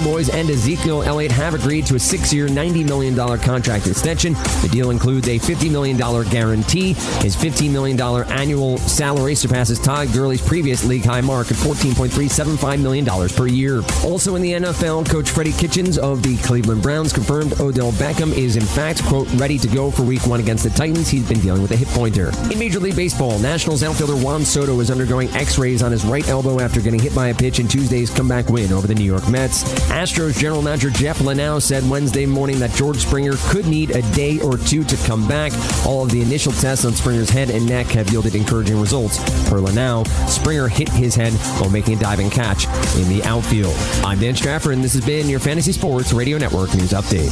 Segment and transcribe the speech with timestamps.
[0.00, 4.32] Cowboys and Ezekiel Elliott have agreed to a six-year, $90 million contract extension.
[4.62, 6.94] The deal includes a $50 million guarantee.
[7.20, 13.04] His $15 million annual salary surpasses Todd Gurley's previous league high mark of $14.375 million
[13.28, 13.82] per year.
[14.02, 18.56] Also in the NFL, Coach Freddie Kitchens of the Cleveland Browns confirmed Odell Beckham is
[18.56, 21.10] in fact, quote, ready to go for week one against the Titans.
[21.10, 22.32] He's been dealing with a hip pointer.
[22.50, 26.58] In Major League Baseball, Nationals outfielder Juan Soto is undergoing x-rays on his right elbow
[26.58, 29.89] after getting hit by a pitch in Tuesday's comeback win over the New York Mets.
[29.90, 34.40] Astros general manager Jeff Luhnow said Wednesday morning that George Springer could need a day
[34.40, 35.52] or two to come back.
[35.84, 39.18] All of the initial tests on Springer's head and neck have yielded encouraging results.
[39.48, 42.66] Per Luhnow, Springer hit his head while making a diving catch
[42.96, 43.74] in the outfield.
[44.04, 47.30] I'm Dan Strafford, and this has been your Fantasy Sports Radio Network News Update.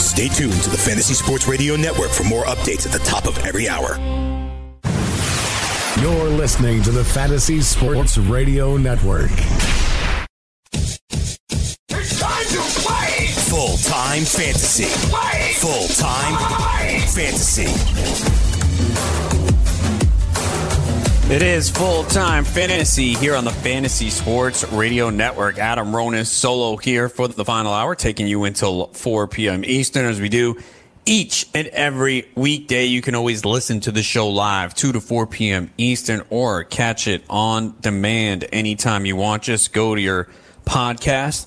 [0.00, 3.36] Stay tuned to the Fantasy Sports Radio Network for more updates at the top of
[3.44, 3.98] every hour.
[6.00, 9.30] You're listening to the Fantasy Sports Radio Network.
[14.14, 14.84] Time fantasy.
[15.58, 16.36] Full time
[17.08, 17.64] fantasy.
[21.34, 25.58] It is full time fantasy here on the Fantasy Sports Radio Network.
[25.58, 29.64] Adam Ronis solo here for the final hour, taking you until 4 p.m.
[29.64, 30.60] Eastern as we do
[31.04, 32.84] each and every weekday.
[32.84, 35.72] You can always listen to the show live 2 to 4 p.m.
[35.76, 39.42] Eastern or catch it on demand anytime you want.
[39.42, 40.28] Just go to your
[40.64, 41.46] podcast.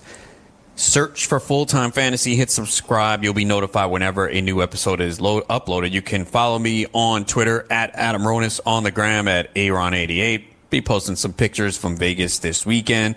[0.79, 3.23] Search for full time fantasy, hit subscribe.
[3.23, 5.89] You'll be notified whenever a new episode is load, uploaded.
[5.89, 10.43] You can follow me on Twitter at Adam Ronis, on the gram at Aaron88.
[10.69, 13.15] Be posting some pictures from Vegas this weekend.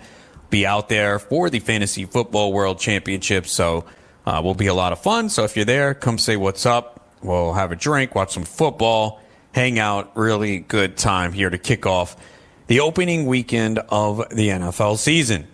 [0.49, 3.45] Be out there for the Fantasy Football World Championship.
[3.45, 3.85] So,
[4.25, 5.29] uh, will be a lot of fun.
[5.29, 7.15] So, if you're there, come say what's up.
[7.21, 10.17] We'll have a drink, watch some football, hang out.
[10.17, 12.17] Really good time here to kick off
[12.65, 15.47] the opening weekend of the NFL season.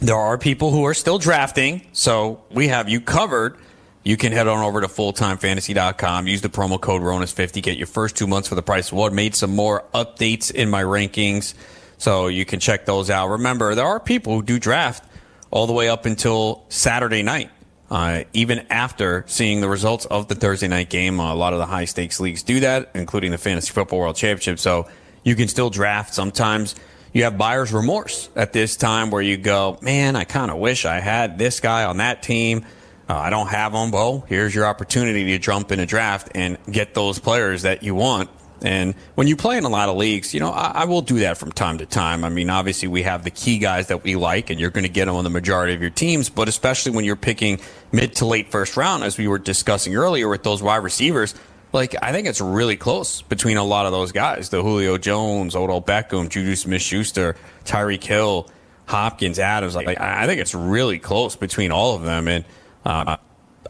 [0.00, 3.58] There are people who are still drafting, so we have you covered.
[4.02, 8.16] You can head on over to fulltimefantasy.com, use the promo code RONIS50, get your first
[8.16, 9.14] two months for the price of one.
[9.14, 11.52] Made some more updates in my rankings,
[11.98, 13.28] so you can check those out.
[13.28, 15.04] Remember, there are people who do draft
[15.50, 17.50] all the way up until Saturday night.
[17.90, 21.66] Uh, even after seeing the results of the Thursday night game, a lot of the
[21.66, 24.58] high stakes leagues do that, including the Fantasy Football World Championship.
[24.60, 24.88] So
[25.24, 26.14] you can still draft.
[26.14, 26.74] Sometimes
[27.12, 30.84] you have buyer's remorse at this time where you go, man, I kind of wish
[30.84, 32.64] I had this guy on that team.
[33.08, 33.90] Uh, I don't have them.
[33.90, 37.94] Well, here's your opportunity to jump in a draft and get those players that you
[37.94, 38.30] want.
[38.62, 41.20] And when you play in a lot of leagues, you know, I, I will do
[41.20, 42.24] that from time to time.
[42.24, 44.90] I mean, obviously, we have the key guys that we like, and you're going to
[44.90, 46.28] get them on the majority of your teams.
[46.28, 47.60] But especially when you're picking
[47.90, 51.34] mid to late first round, as we were discussing earlier with those wide receivers,
[51.72, 55.54] like I think it's really close between a lot of those guys: the Julio Jones,
[55.54, 58.48] Odell Beckham, Juju Smith-Schuster, Tyreek Hill,
[58.86, 59.74] Hopkins, Adams.
[59.74, 62.44] Like I think it's really close between all of them, and
[62.84, 63.16] uh,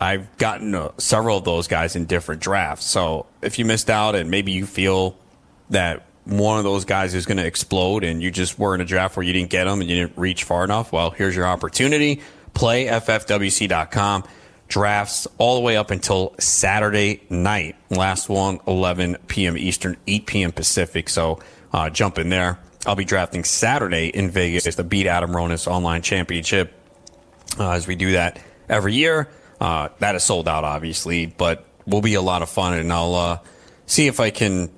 [0.01, 2.87] I've gotten uh, several of those guys in different drafts.
[2.87, 5.17] So if you missed out, and maybe you feel
[5.69, 8.85] that one of those guys is going to explode, and you just were in a
[8.85, 11.47] draft where you didn't get them and you didn't reach far enough, well, here's your
[11.47, 12.23] opportunity.
[12.55, 14.25] Play ffwc.com
[14.71, 17.77] drafts all the way up until Saturday night.
[17.91, 19.59] Last one, 11 p.m.
[19.59, 20.53] Eastern, 8 p.m.
[20.53, 21.11] Pacific.
[21.11, 21.41] So
[21.73, 22.59] uh, jump in there.
[22.87, 26.73] I'll be drafting Saturday in Vegas the Beat Adam Ronis Online Championship
[27.59, 29.29] uh, as we do that every year.
[29.61, 33.15] Uh, that is sold out, obviously, but will be a lot of fun, and I'll
[33.15, 33.39] uh,
[33.85, 34.71] see if I can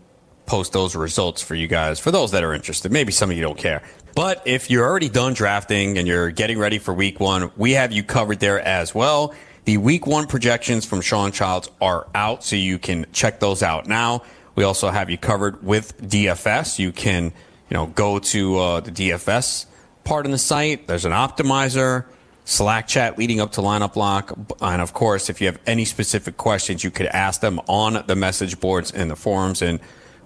[0.46, 2.90] post those results for you guys for those that are interested.
[2.90, 3.82] Maybe some of you don't care.
[4.14, 7.92] But if you're already done drafting and you're getting ready for week one, we have
[7.92, 9.34] you covered there as well.
[9.64, 13.86] The week one projections from Sean Childs are out, so you can check those out
[13.86, 14.22] now.
[14.56, 16.80] We also have you covered with DFS.
[16.80, 19.66] You can, you know, go to uh, the DFS
[20.02, 20.88] part in the site.
[20.88, 22.06] There's an optimizer,
[22.44, 26.36] Slack chat leading up to lineup lock, and of course, if you have any specific
[26.36, 29.78] questions, you could ask them on the message boards and the forums, and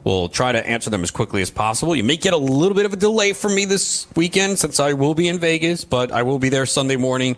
[0.03, 1.95] we'll try to answer them as quickly as possible.
[1.95, 4.95] You may get a little bit of a delay from me this weekend since I
[4.95, 7.37] will be in Vegas, but I will be there Sunday morning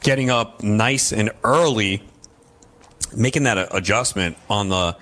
[0.00, 2.02] getting up nice and early,
[3.14, 4.96] making that adjustment on the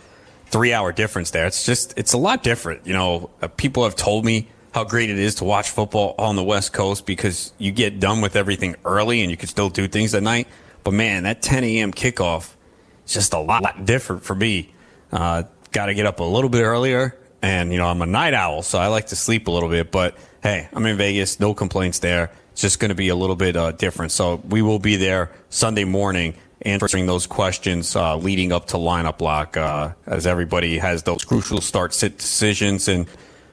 [0.46, 1.46] three hour difference there.
[1.46, 2.86] It's just, it's a lot different.
[2.86, 6.36] You know, uh, people have told me how great it is to watch football on
[6.36, 9.88] the West Coast because you get done with everything early and you can still do
[9.88, 10.48] things at night.
[10.84, 11.92] But man, that 10 a.m.
[11.92, 12.54] kickoff
[13.06, 14.72] is just a lot different for me.
[15.12, 17.14] Uh, Got to get up a little bit earlier.
[17.42, 19.90] And, you know, I'm a night owl, so I like to sleep a little bit.
[19.90, 22.30] But hey, I'm in Vegas, no complaints there.
[22.52, 24.12] It's just going to be a little bit uh, different.
[24.12, 29.20] So we will be there Sunday morning answering those questions uh, leading up to lineup
[29.20, 33.06] lock uh, as everybody has those crucial start sit decisions and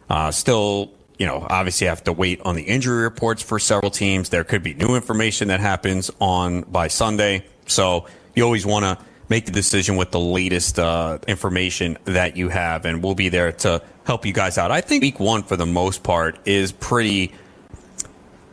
[0.10, 4.30] uh, still you know, obviously have to wait on the injury reports for several teams.
[4.30, 7.46] There could be new information that happens on by Sunday.
[7.68, 12.50] So you always want to make the decision with the latest uh, information that you
[12.50, 14.72] have, and we'll be there to help you guys out.
[14.72, 17.34] I think week one, for the most part, is pretty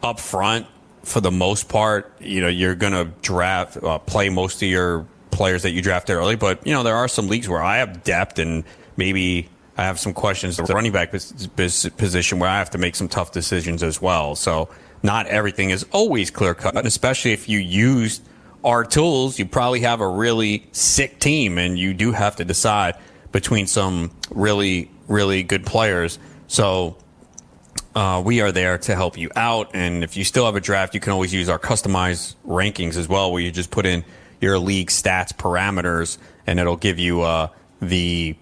[0.02, 0.66] upfront.
[1.02, 5.04] For the most part, you know, you're going to draft, uh, play most of your
[5.32, 8.04] players that you drafted early, but you know, there are some leagues where I have
[8.04, 8.62] depth and
[8.96, 13.08] maybe I have some questions the running back position where I have to make some
[13.08, 14.36] tough decisions as well.
[14.36, 14.68] So
[15.02, 18.20] not everything is always clear cut, especially if you use
[18.64, 22.96] our tools, you probably have a really sick team and you do have to decide
[23.32, 26.18] between some really, really good players.
[26.46, 26.96] So
[27.94, 29.70] uh, we are there to help you out.
[29.74, 33.08] And if you still have a draft, you can always use our customized rankings as
[33.08, 34.04] well, where you just put in
[34.40, 37.48] your league stats parameters and it'll give you uh,
[37.80, 38.36] the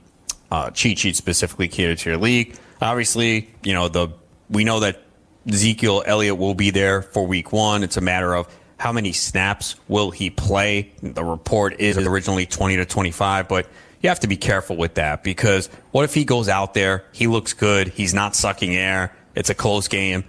[0.50, 2.56] uh, cheat sheet specifically catered to your league.
[2.80, 4.08] Obviously, you know, the
[4.48, 5.02] we know that
[5.48, 7.82] Ezekiel Elliott will be there for week one.
[7.82, 8.48] It's a matter of
[8.80, 10.90] how many snaps will he play?
[11.02, 13.68] The report is originally 20 to 25, but
[14.00, 17.26] you have to be careful with that because what if he goes out there, he
[17.26, 20.24] looks good, he's not sucking air, it's a close game,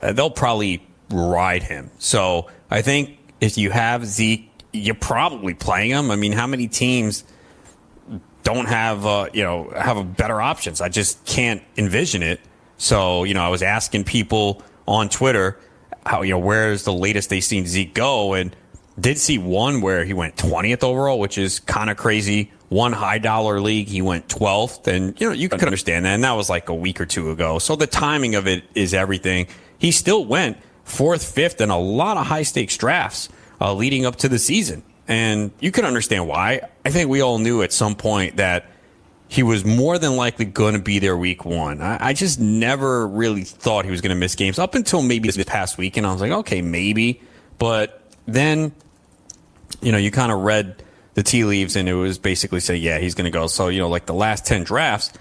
[0.00, 1.90] uh, they'll probably ride him.
[1.98, 6.12] So I think if you have Zeke, you're probably playing him.
[6.12, 7.24] I mean, how many teams
[8.44, 10.80] don't have, uh, you know, have better options?
[10.80, 12.38] I just can't envision it.
[12.78, 15.58] So, you know, I was asking people on Twitter,
[16.06, 18.54] how you know where's the latest they seen Zeke go, and
[18.98, 22.52] did see one where he went 20th overall, which is kind of crazy.
[22.68, 26.24] One high dollar league, he went 12th, and you know you could understand that, and
[26.24, 27.58] that was like a week or two ago.
[27.58, 29.46] So the timing of it is everything.
[29.78, 33.28] He still went fourth, fifth, and a lot of high stakes drafts
[33.60, 36.62] uh, leading up to the season, and you can understand why.
[36.84, 38.66] I think we all knew at some point that
[39.28, 41.82] he was more than likely going to be there week one.
[41.82, 45.28] I, I just never really thought he was going to miss games up until maybe
[45.28, 45.96] this past week.
[45.96, 47.20] And I was like, okay, maybe.
[47.58, 48.72] But then,
[49.80, 50.82] you know, you kind of read
[51.14, 53.46] the tea leaves and it was basically say, yeah, he's going to go.
[53.46, 55.12] So, you know, like the last 10 drafts,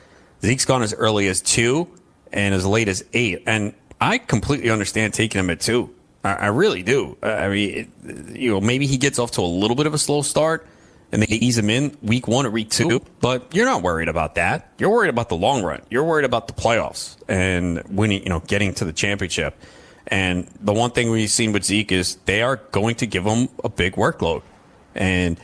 [0.41, 1.87] Zeke's gone as early as two
[2.31, 3.43] and as late as eight.
[3.47, 5.93] And I completely understand taking him at two.
[6.23, 7.17] I, I really do.
[7.23, 9.97] I mean, it, you know, maybe he gets off to a little bit of a
[9.97, 10.67] slow start
[11.15, 13.01] and they ease him in week one or week two.
[13.21, 14.73] But you're not worried about that.
[14.77, 15.81] You're worried about the long run.
[15.89, 19.57] You're worried about the playoffs and winning, you know, getting to the championship.
[20.07, 23.47] And the one thing we've seen with Zeke is they are going to give him
[23.63, 24.41] a big workload.
[24.93, 25.39] And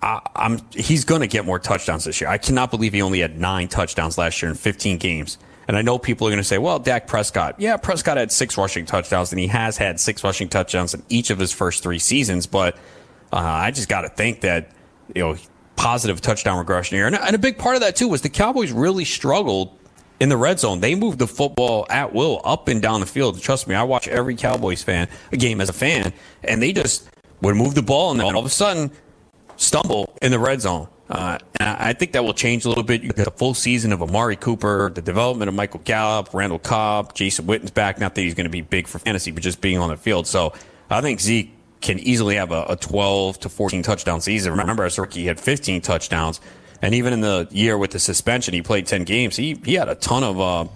[0.00, 2.30] I, am he's going to get more touchdowns this year.
[2.30, 5.38] I cannot believe he only had nine touchdowns last year in 15 games.
[5.66, 7.56] And I know people are going to say, well, Dak Prescott.
[7.58, 11.30] Yeah, Prescott had six rushing touchdowns, and he has had six rushing touchdowns in each
[11.30, 12.46] of his first three seasons.
[12.46, 12.76] But
[13.32, 14.70] uh, I just got to think that
[15.14, 15.36] you know,
[15.76, 17.06] positive touchdown regression here.
[17.06, 19.78] And, and a big part of that, too, was the Cowboys really struggled
[20.20, 20.80] in the red zone.
[20.80, 23.40] They moved the football at will up and down the field.
[23.40, 26.12] Trust me, I watch every Cowboys fan a game as a fan,
[26.42, 27.08] and they just
[27.42, 28.90] would move the ball and then all of a sudden
[29.56, 30.88] stumble in the red zone.
[31.08, 33.02] Uh, and I think that will change a little bit.
[33.02, 37.14] You get a full season of Amari Cooper, the development of Michael Gallup, Randall Cobb,
[37.14, 38.00] Jason Witten's back.
[38.00, 40.26] Not that he's going to be big for fantasy, but just being on the field.
[40.26, 40.52] So
[40.90, 44.52] I think Zeke can easily have a, a 12 to 14 touchdown season.
[44.52, 46.40] Remember, as rookie, he had 15 touchdowns.
[46.82, 49.36] And even in the year with the suspension, he played 10 games.
[49.36, 50.66] He, he had a ton of uh,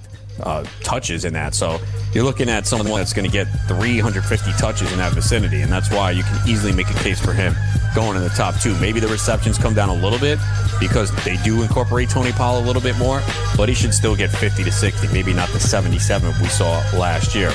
[0.42, 1.54] uh, touches in that.
[1.54, 1.78] So
[2.12, 5.60] you're looking at someone that's going to get 350 touches in that vicinity.
[5.62, 7.54] And that's why you can easily make a case for him
[7.94, 8.74] going in the top two.
[8.78, 10.38] Maybe the receptions come down a little bit
[10.78, 13.20] because they do incorporate Tony Pollard a little bit more,
[13.56, 17.34] but he should still get 50 to 60, maybe not the 77 we saw last
[17.34, 17.52] year.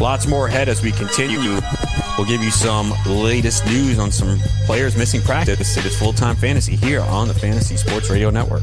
[0.00, 1.60] Lots more ahead as we continue.
[2.18, 5.76] We'll give you some latest news on some players missing practice.
[5.76, 8.62] It is full time fantasy here on the Fantasy Sports Radio Network.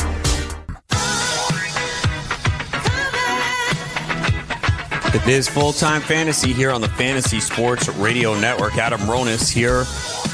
[5.13, 8.77] It is full time fantasy here on the Fantasy Sports Radio Network.
[8.77, 9.83] Adam Ronis here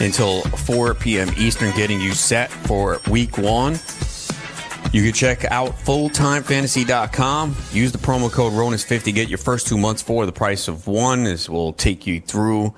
[0.05, 1.29] until 4 p.m.
[1.35, 3.79] Eastern, getting you set for week one.
[4.93, 7.55] You can check out fulltimefantasy.com.
[7.71, 9.15] Use the promo code RONIS50.
[9.15, 11.23] Get your first two months for the price of one.
[11.23, 12.75] This will take you through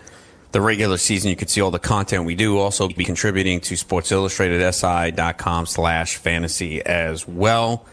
[0.53, 1.29] the regular season.
[1.29, 2.57] You can see all the content we do.
[2.59, 7.85] Also be contributing to Sports Illustrated SI.com slash fantasy as well.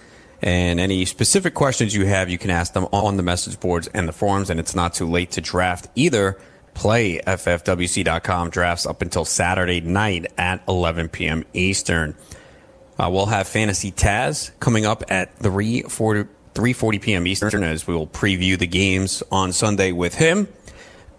[0.46, 4.06] And any specific questions you have, you can ask them on the message boards and
[4.06, 4.48] the forums.
[4.48, 6.38] And it's not too late to draft either.
[6.72, 11.44] Play ffwc.com drafts up until Saturday night at 11 p.m.
[11.52, 12.14] Eastern.
[12.96, 17.26] Uh, we'll have Fantasy Taz coming up at 3:40 3:40 p.m.
[17.26, 20.46] Eastern as we will preview the games on Sunday with him.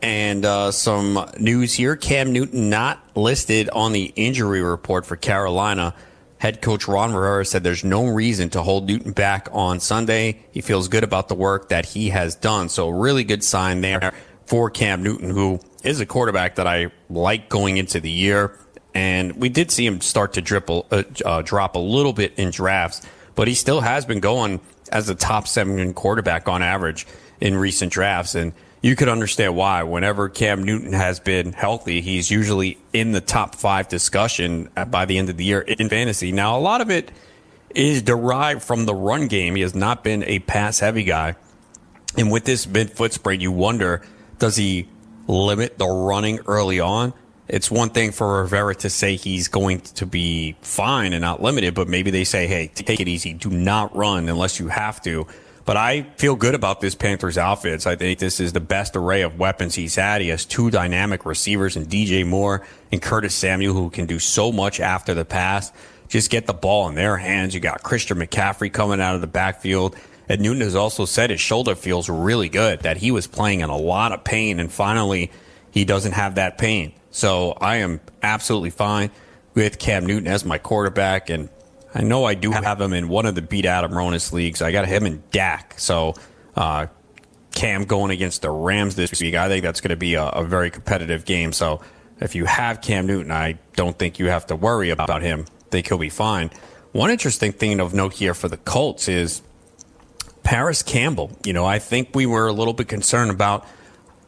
[0.02, 5.94] And uh, some news here: Cam Newton not listed on the injury report for Carolina.
[6.40, 10.46] Head coach Ron Rivera said there's no reason to hold Newton back on Sunday.
[10.52, 12.70] He feels good about the work that he has done.
[12.70, 14.14] So, really good sign there
[14.46, 18.58] for Cam Newton, who is a quarterback that I like going into the year.
[18.94, 22.52] And we did see him start to dribble, uh, uh, drop a little bit in
[22.52, 24.60] drafts, but he still has been going
[24.92, 27.06] as a top seven quarterback on average
[27.40, 28.36] in recent drafts.
[28.36, 29.84] And you could understand why.
[29.84, 35.18] Whenever Cam Newton has been healthy, he's usually in the top five discussion by the
[35.18, 36.32] end of the year in fantasy.
[36.32, 37.12] Now, a lot of it
[37.74, 39.56] is derived from the run game.
[39.56, 41.36] He has not been a pass heavy guy.
[42.18, 44.04] And with this mid foot sprain, you wonder
[44.40, 44.88] does he
[45.28, 47.14] limit the running early on?
[47.48, 51.74] It's one thing for Rivera to say he's going to be fine and not limited,
[51.76, 53.34] but maybe they say, hey, take it easy.
[53.34, 55.28] Do not run unless you have to.
[55.68, 57.86] But I feel good about this Panthers outfits.
[57.86, 60.22] I think this is the best array of weapons he's had.
[60.22, 64.54] He has two dynamic receivers and DJ Moore and Curtis Samuel who can do so
[64.54, 65.74] much after the pass.
[66.08, 67.54] Just get the ball in their hands.
[67.54, 69.98] You got Christian McCaffrey coming out of the backfield.
[70.30, 73.70] And Newton has also said his shoulder feels really good, that he was playing in
[73.70, 75.32] a lot of pain, and finally
[75.72, 76.94] he doesn't have that pain.
[77.12, 79.12] So I am absolutely fine
[79.54, 81.30] with Cam Newton as my quarterback.
[81.30, 81.50] And
[81.98, 84.62] I know I do have him in one of the beat Adam Ronis leagues.
[84.62, 85.74] I got him in Dak.
[85.80, 86.14] So
[86.56, 86.86] uh,
[87.56, 90.44] Cam going against the Rams this week, I think that's going to be a, a,
[90.44, 91.52] very competitive game.
[91.54, 91.82] So
[92.20, 95.48] if you have Cam Newton, I don't think you have to worry about him.
[95.50, 96.52] I think he'll be fine.
[96.92, 99.42] One interesting thing of note here for the Colts is
[100.44, 101.36] Parris Campbell.
[101.44, 103.66] You know, I think we were a little bit concerned about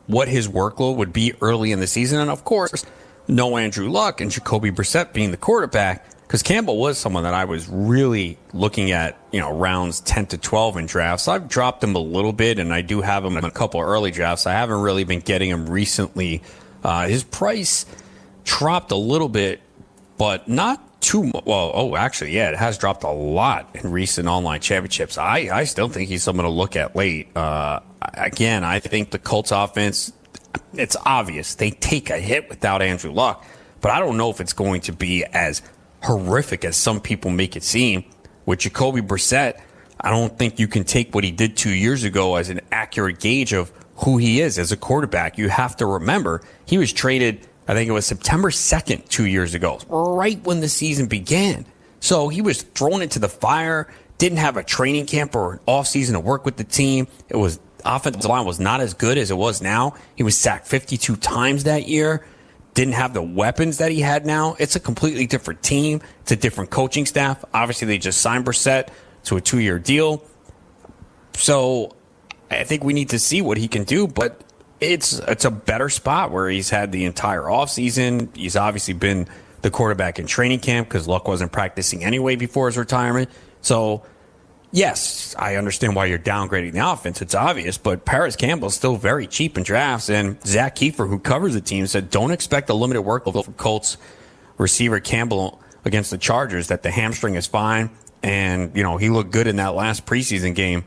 [0.08, 2.20] what his workload would be early in the season.
[2.20, 2.84] And of course,
[3.28, 7.45] no Andrew Luck and Jacoby Brissett being the quarterback because Campbell was someone that I
[7.45, 11.27] was really looking at, you know, rounds 10 to 12 in drafts.
[11.27, 14.12] I've dropped him a little bit, and I do have him in a couple early
[14.12, 14.45] drafts.
[14.45, 16.43] I haven't really been getting him recently.
[16.83, 17.88] Uh, his price
[18.43, 19.59] dropped a little bit,
[20.19, 21.45] but not too much.
[21.48, 25.17] Well, oh, actually, yeah, it has dropped a lot in recent online championships.
[25.17, 27.36] I, I still think he's someone to look at late.
[27.36, 27.79] Uh,
[28.13, 30.13] again, I think the Colts offense,
[30.75, 33.43] it's obvious they take a hit without Andrew Luck,
[33.81, 35.63] but I don't know if it's going to be as
[36.03, 38.03] horrific as some people make it seem.
[38.46, 39.60] With Jacoby Brissett,
[40.01, 43.20] I don't think you can take what he did two years ago as an accurate
[43.20, 45.38] gauge of who he is as a quarterback.
[45.38, 49.53] You have to remember he was traded, I think it was September 2nd, two years
[49.53, 51.65] ago, right when the season began.
[52.00, 56.13] So he was thrown into the fire, didn't have a training camp or an offseason
[56.13, 57.08] to work with the team.
[57.27, 59.96] It was offensive line was not as good as it was now.
[60.15, 62.25] He was sacked 52 times that year
[62.79, 64.55] didn't have the weapons that he had now.
[64.57, 66.01] It's a completely different team.
[66.21, 67.43] It's a different coaching staff.
[67.53, 68.88] Obviously, they just signed Brissett
[69.25, 70.24] to a two year deal.
[71.33, 71.93] So
[72.50, 74.39] I think we need to see what he can do, but
[74.79, 78.33] it's it's a better spot where he's had the entire offseason.
[78.33, 79.27] He's obviously been
[79.62, 83.29] the quarterback in training camp because Luck wasn't practicing anyway before his retirement.
[83.59, 84.03] So
[84.72, 87.22] yes, I understand why you're downgrading the offense.
[87.22, 90.10] It's obvious, but Parris Campbell's still very cheap in drafts.
[90.10, 93.98] And Zak Keefer, who covers the team, said don't expect a limited workload for Colts
[94.58, 97.90] receiver Campbell against the Chargers, that the hamstring is fine.
[98.22, 100.84] And, you know, he looked good in that last preseason game.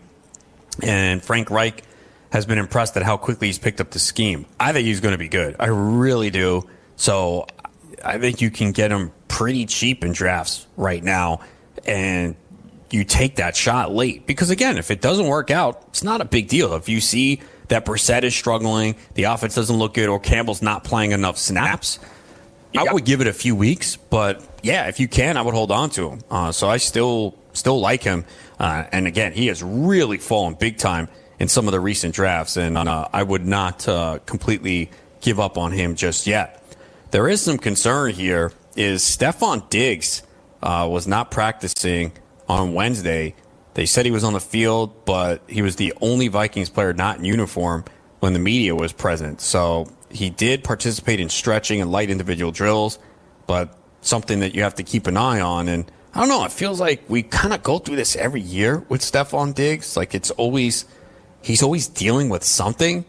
[0.82, 1.82] And Frank Reich
[2.30, 4.46] has been impressed at how quickly he's picked up the scheme.
[4.60, 5.56] I think he's going to be good.
[5.58, 6.68] I really do.
[6.96, 7.46] So
[8.04, 11.40] I think you can get him pretty cheap in drafts right now.
[11.86, 12.36] And
[12.92, 14.26] you take that shot late.
[14.26, 16.74] Because again, if it doesn't work out, it's not a big deal.
[16.74, 20.84] If you see that Brissett is struggling, the offense doesn't look good, or Campbell's not
[20.84, 21.98] playing enough snaps,
[22.76, 23.96] I would give it a few weeks.
[23.96, 26.20] But yeah, if you can, I would hold on to him.
[26.30, 28.24] Uh, so I still still like him.
[28.58, 31.08] Uh, and again, he has really fallen big time
[31.38, 35.58] in some of the recent drafts, and uh, I would not uh, completely give up
[35.58, 36.62] on him just yet.
[37.10, 38.52] There is some concern here.
[38.74, 40.22] Is Stefon Diggs
[40.62, 42.12] uh, was not practicing
[42.52, 43.34] on Wednesday.
[43.74, 47.18] They said he was on the field, but he was the only Vikings player not
[47.18, 47.84] in uniform
[48.20, 49.40] when the media was present.
[49.40, 52.98] So he did participate in stretching and light individual drills,
[53.46, 55.68] but something that you have to keep an eye on.
[55.68, 58.84] And I don't know, it feels like we kind of go through this every year
[58.90, 59.96] with Stefon Diggs.
[59.96, 60.84] Like it's always,
[61.40, 63.06] he's always dealing with something.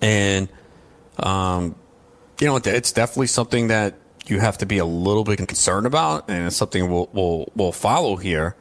[0.00, 0.48] And,
[1.18, 1.74] um,
[2.40, 3.96] you know, it's definitely something that
[4.30, 7.72] you have to be a little bit concerned about, and it's something we'll we'll, we'll
[7.72, 8.56] follow here.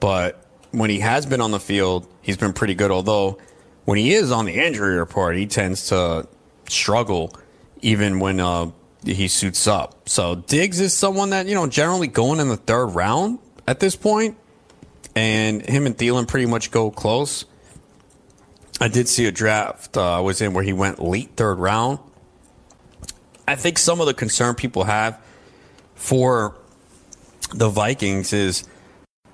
[0.00, 2.90] But when he has been on the field, he's been pretty good.
[2.90, 3.38] Although
[3.84, 6.26] when he is on the injury report, he tends to
[6.68, 7.34] struggle
[7.80, 8.70] even when uh,
[9.04, 10.08] he suits up.
[10.08, 13.96] So Diggs is someone that, you know, generally going in the third round at this
[13.96, 14.36] point,
[15.14, 17.44] and him and Thielen pretty much go close.
[18.80, 21.98] I did see a draft uh, I was in where he went late third round.
[23.46, 25.20] I think some of the concern people have
[25.94, 26.56] for
[27.54, 28.64] the Vikings is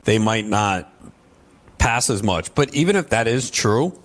[0.05, 0.93] they might not
[1.79, 2.55] pass as much.
[2.55, 3.99] But even if that is true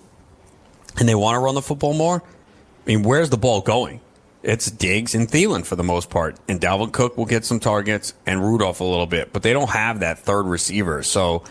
[0.98, 4.00] and they want to run the football more, I mean, where's the ball going?
[4.42, 6.36] It's Diggs and Thielen for the most part.
[6.48, 9.70] And Dalvin Cook will get some targets and Rudolph a little bit, but they don't
[9.70, 11.02] have that third receiver.
[11.02, 11.44] So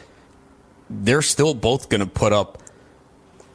[0.89, 2.62] they're still both going to put up,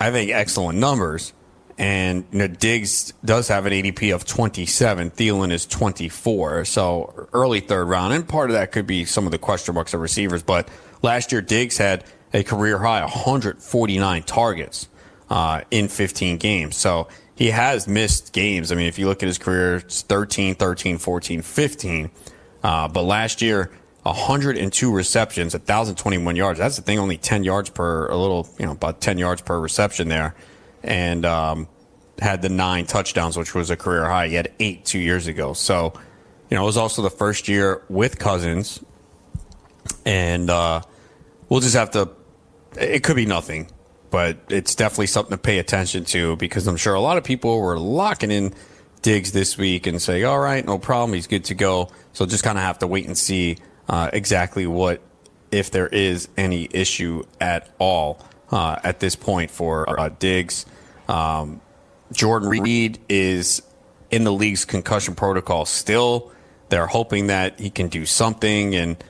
[0.00, 1.33] I think, excellent numbers.
[1.78, 5.12] And you know, Diggs does have an ADP of 27.
[5.12, 6.64] Thielen is 24.
[6.64, 8.12] So early third round.
[8.12, 10.42] And part of that could be some of the question marks of receivers.
[10.42, 10.68] But
[11.02, 12.04] last year, Diggs had
[12.35, 14.88] a career high 149 targets
[15.30, 16.76] uh, in 15 games.
[16.76, 17.06] So
[17.37, 18.73] he has missed games.
[18.73, 22.11] I mean, if you look at his career, it's 13, 13, 14, 15.
[22.64, 23.70] Uh, but last year,
[24.02, 26.58] 102 receptions, 1,021 yards.
[26.58, 29.61] That's the thing, only 10 yards per, a little, you know, about 10 yards per
[29.61, 30.35] reception there.
[30.88, 31.68] And um,
[32.18, 34.26] had the nine touchdowns, which was a career high.
[34.26, 35.52] He had eight two years ago.
[35.52, 35.92] So,
[36.50, 38.83] you know, it was also the first year with Cousins.
[40.04, 40.83] And uh,
[41.49, 42.11] we'll just have to,
[42.76, 43.71] it could be nothing
[44.11, 47.61] but it's definitely something to pay attention to because I'm sure a lot of people
[47.61, 48.54] were locking in
[49.02, 51.90] Diggs this week and say, all right, no problem, he's good to go.
[52.12, 55.00] So just kind of have to wait and see uh, exactly what,
[55.50, 60.66] if there is any issue at all uh, at this point for uh, Diggs.
[61.09, 61.61] Um,
[62.12, 63.62] Jordan Reed is
[64.11, 66.33] in the league's concussion protocol still.
[66.69, 69.03] They're hoping that he can do something and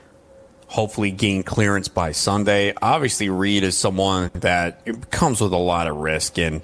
[0.69, 2.75] hopefully gain clearance by Sunday.
[2.81, 6.63] Obviously, Reed is someone that comes with a lot of risk, and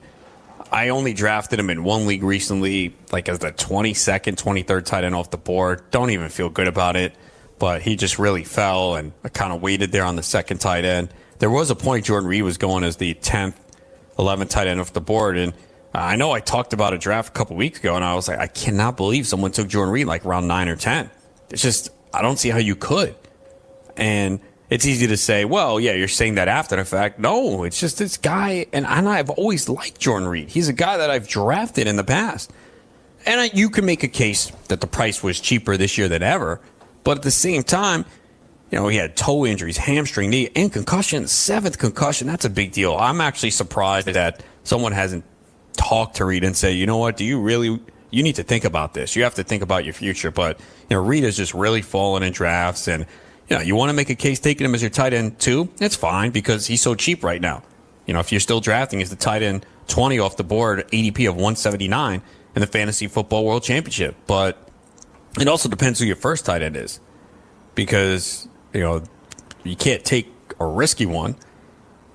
[0.71, 5.15] I only drafted him in one league recently, like as the 22nd, 23rd tight end
[5.15, 5.83] off the board.
[5.91, 7.15] Don't even feel good about it,
[7.59, 10.85] but he just really fell, and I kind of waited there on the second tight
[10.85, 11.09] end.
[11.39, 13.55] There was a point Jordan Reed was going as the 10th,
[14.19, 15.53] 11th tight end off the board, and
[15.95, 18.29] uh, I know I talked about a draft a couple weeks ago, and I was
[18.29, 21.11] like, I cannot believe someone took Jordan Reed like around nine or 10.
[21.51, 23.15] It's just, I don't see how you could.
[23.97, 27.21] And it's easy to say, well, yeah, you're saying that after the fact.
[27.21, 30.49] No, it's just this guy, and, I've always liked Jordan Reed.
[30.49, 32.53] He's a guy that I've drafted in the past.
[33.27, 36.61] And you can make a case that the price was cheaper this year than ever.
[37.05, 38.05] But at the same time,
[38.75, 42.27] you know, he had toe injuries, hamstring, knee, and concussion, seventh concussion.
[42.27, 42.97] That's a big deal.
[42.97, 45.25] I'm actually surprised that someone hasn't
[45.75, 47.79] talked to Reed and say, you know what, do you really,
[48.11, 49.15] you need to think about this.
[49.15, 50.33] You have to think about your future.
[50.33, 50.59] But,
[50.91, 53.07] you know, Reed has just really fallen in drafts and,
[53.49, 55.69] you know, you want to make a case taking him as your tight end too,
[55.79, 57.63] it's fine because he's so cheap right now.
[58.07, 61.29] You know, if you're still drafting as the tight end 20 off the board, ADP
[61.29, 62.23] of 179
[62.57, 64.17] in the Fantasy Football World Championship.
[64.27, 64.69] But
[65.39, 66.99] it also depends who your first tight end is
[67.77, 69.03] because, you know,
[69.63, 70.29] you can't take
[70.61, 71.37] a risky one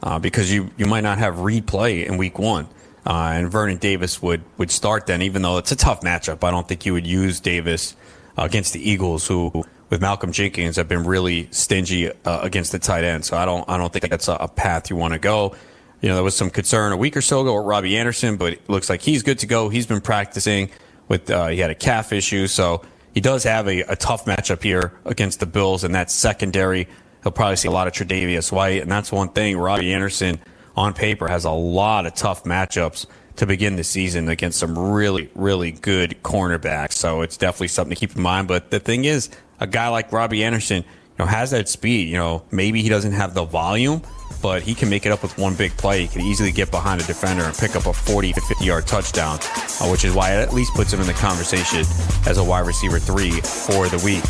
[0.04, 2.67] uh, because you, you might not have replay in week one.
[3.06, 6.43] Uh, and Vernon Davis would, would start then, even though it's a tough matchup.
[6.43, 7.95] I don't think you would use Davis
[8.38, 12.80] uh, against the Eagles, who with Malcolm Jenkins have been really stingy uh, against the
[12.80, 13.26] tight end.
[13.26, 15.56] So I don't I don't think that's a, a path you want to go.
[16.02, 18.54] You know, there was some concern a week or so ago with Robbie Anderson, but
[18.54, 19.69] it looks like he's good to go.
[19.69, 20.69] He's been practicing
[21.08, 24.63] with uh, he had a calf issue, so he does have a, a tough matchup
[24.63, 26.88] here against the Bills, and that's secondary.
[27.24, 29.58] He'll probably see a lot of Tre'Davious White, and that's one thing.
[29.58, 30.39] Robbie Anderson
[30.76, 35.30] on paper has a lot of tough matchups to begin the season against some really,
[35.36, 36.93] really good cornerbacks.
[36.93, 38.48] So it's definitely something to keep in mind.
[38.48, 40.86] But the thing is, a guy like Robbie Anderson,
[41.19, 42.10] know, has that speed.
[42.10, 44.01] You know, maybe he doesn't have the volume,
[44.41, 46.01] but he can make it up with one big play.
[46.01, 48.88] He can easily get behind a defender and pick up a 40 to 50 yard
[48.88, 49.39] touchdown,
[49.82, 51.79] uh, which is why it at least puts him in the conversation
[52.25, 54.23] as a wide receiver three for the week.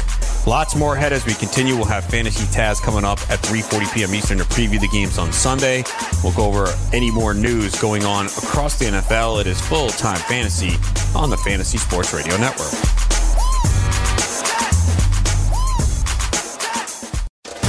[0.47, 1.75] Lots more ahead as we continue.
[1.75, 4.15] We'll have Fantasy Taz coming up at 3:40 p.m.
[4.15, 5.83] Eastern to preview the games on Sunday.
[6.23, 9.41] We'll go over any more news going on across the NFL.
[9.41, 10.71] It is full-time fantasy
[11.15, 13.18] on the Fantasy Sports Radio Network.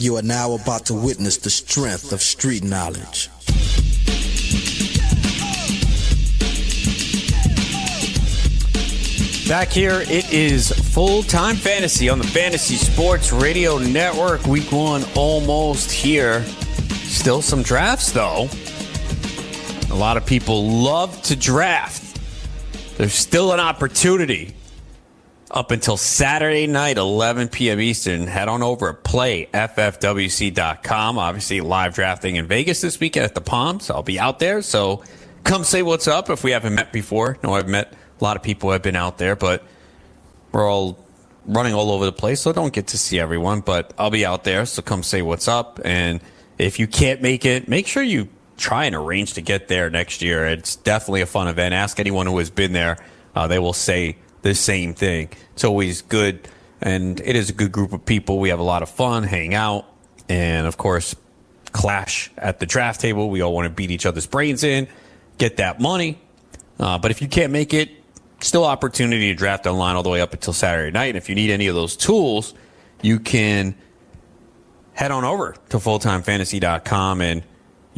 [0.00, 3.30] You are now about to witness the strength of street knowledge.
[9.48, 14.46] Back here, it is full time fantasy on the Fantasy Sports Radio Network.
[14.46, 16.44] Week one almost here.
[17.02, 18.48] Still some drafts, though.
[19.90, 22.20] A lot of people love to draft.
[22.98, 24.54] There's still an opportunity
[25.50, 27.80] up until Saturday night, 11 p.m.
[27.80, 28.26] Eastern.
[28.26, 29.58] Head on over at playffwc.com.
[31.18, 33.90] Obviously, live drafting in Vegas this weekend at the Palms.
[33.90, 35.02] I'll be out there, so
[35.44, 37.38] come say what's up if we haven't met before.
[37.42, 39.64] No, I've met a lot of people who have been out there, but
[40.52, 40.98] we're all
[41.46, 43.60] running all over the place, so don't get to see everyone.
[43.60, 45.80] But I'll be out there, so come say what's up.
[45.84, 46.20] And
[46.58, 50.20] if you can't make it, make sure you try and arrange to get there next
[50.20, 50.46] year.
[50.46, 51.74] It's definitely a fun event.
[51.74, 52.98] Ask anyone who has been there;
[53.34, 55.30] uh, they will say the same thing.
[55.52, 56.48] It's always good,
[56.80, 58.38] and it is a good group of people.
[58.38, 59.86] We have a lot of fun, hang out,
[60.28, 61.14] and of course,
[61.72, 63.30] clash at the draft table.
[63.30, 64.88] We all want to beat each other's brains in,
[65.38, 66.18] get that money.
[66.78, 67.90] Uh, but if you can't make it,
[68.40, 71.08] still opportunity to draft online all the way up until Saturday night.
[71.08, 72.54] And if you need any of those tools,
[73.02, 73.74] you can
[74.92, 77.42] head on over to fulltimefantasy.com and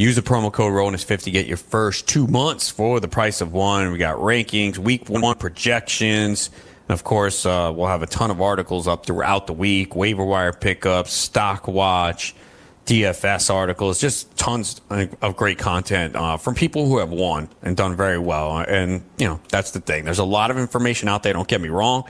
[0.00, 3.52] use the promo code RONIS50 to get your first two months for the price of
[3.52, 3.92] one.
[3.92, 6.48] We got rankings, week one projections.
[6.88, 10.24] And of course, uh, we'll have a ton of articles up throughout the week, waiver
[10.24, 12.34] wire pickups, stock watch,
[12.86, 17.94] DFS articles, just tons of great content uh, from people who have won and done
[17.94, 18.58] very well.
[18.58, 20.06] And, you know, that's the thing.
[20.06, 22.04] There's a lot of information out there, don't get me wrong,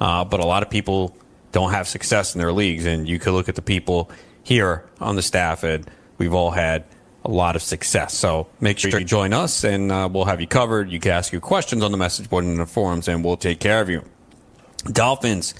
[0.00, 1.16] uh, but a lot of people
[1.50, 2.86] don't have success in their leagues.
[2.86, 4.10] And you could look at the people
[4.44, 6.84] here on the staff, and we've all had
[7.24, 8.14] a lot of success.
[8.14, 10.90] So make sure you join us, and uh, we'll have you covered.
[10.90, 13.60] You can ask your questions on the message board and the forums, and we'll take
[13.60, 14.04] care of you.
[14.90, 15.54] Dolphins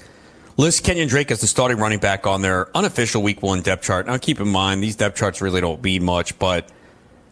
[0.57, 4.07] list Kenyon Drake as the starting running back on their unofficial Week One depth chart.
[4.07, 6.69] Now, keep in mind these depth charts really don't mean much, but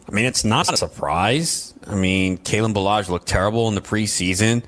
[0.08, 1.74] I mean it's not a surprise.
[1.86, 4.62] I mean, Kalen Ballage looked terrible in the preseason,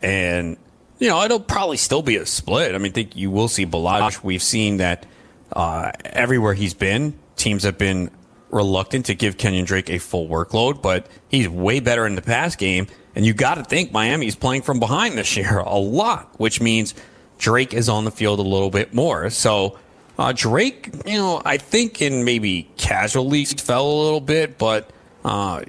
[0.00, 0.56] and
[0.98, 2.74] you know it'll probably still be a split.
[2.74, 4.22] I mean, I think you will see Ballage.
[4.22, 5.04] We've seen that
[5.52, 8.10] uh, everywhere he's been, teams have been
[8.52, 12.54] reluctant to give Kenyon Drake a full workload, but he's way better in the pass
[12.54, 12.86] game.
[13.16, 16.94] And you got to think Miami's playing from behind this year a lot, which means
[17.38, 19.30] Drake is on the field a little bit more.
[19.30, 19.78] So
[20.18, 24.90] uh, Drake, you know, I think in maybe casual leagues fell a little bit, but
[25.24, 25.62] uh,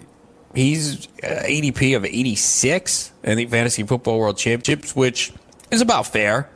[0.54, 5.32] he's ADP of 86 in the Fantasy Football World Championships, which
[5.72, 6.50] is about fair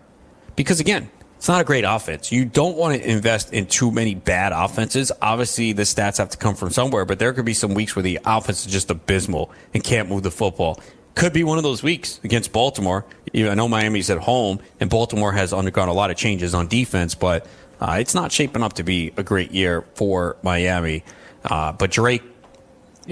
[0.55, 2.31] because, again, it's not a great offense.
[2.31, 5.11] You don't want to invest in too many bad offenses.
[5.21, 8.03] Obviously, the stats have to come from somewhere, but there could be some weeks where
[8.03, 10.79] the offense is just abysmal and can't move the football.
[11.13, 13.05] Could be one of those weeks against Baltimore.
[13.35, 17.13] I know Miami's at home, and Baltimore has undergone a lot of changes on defense,
[17.13, 17.47] but
[17.79, 21.03] uh, it's not shaping up to be a great year for Miami.
[21.43, 22.23] Uh, but Drake,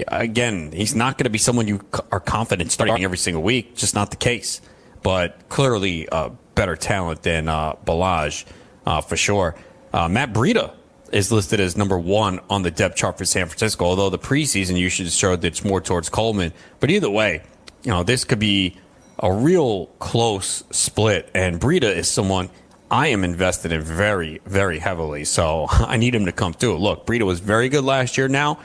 [0.08, 3.76] again, he's not going to be someone you are confident starting every single week.
[3.76, 4.60] Just not the case.
[5.02, 8.44] But clearly, uh, better talent than uh, Ballage
[8.84, 9.54] uh, for sure.
[9.92, 10.74] Uh, Matt Breida
[11.12, 14.76] is listed as number one on the depth chart for San Francisco, although the preseason
[14.76, 16.52] you should show that it's more towards Coleman.
[16.80, 17.42] But either way,
[17.84, 18.76] you know, this could be
[19.20, 21.30] a real close split.
[21.32, 22.50] And Breida is someone
[22.90, 25.24] I am invested in very, very heavily.
[25.24, 26.78] So I need him to come through.
[26.78, 28.28] Look, Breida was very good last year.
[28.28, 28.58] Now,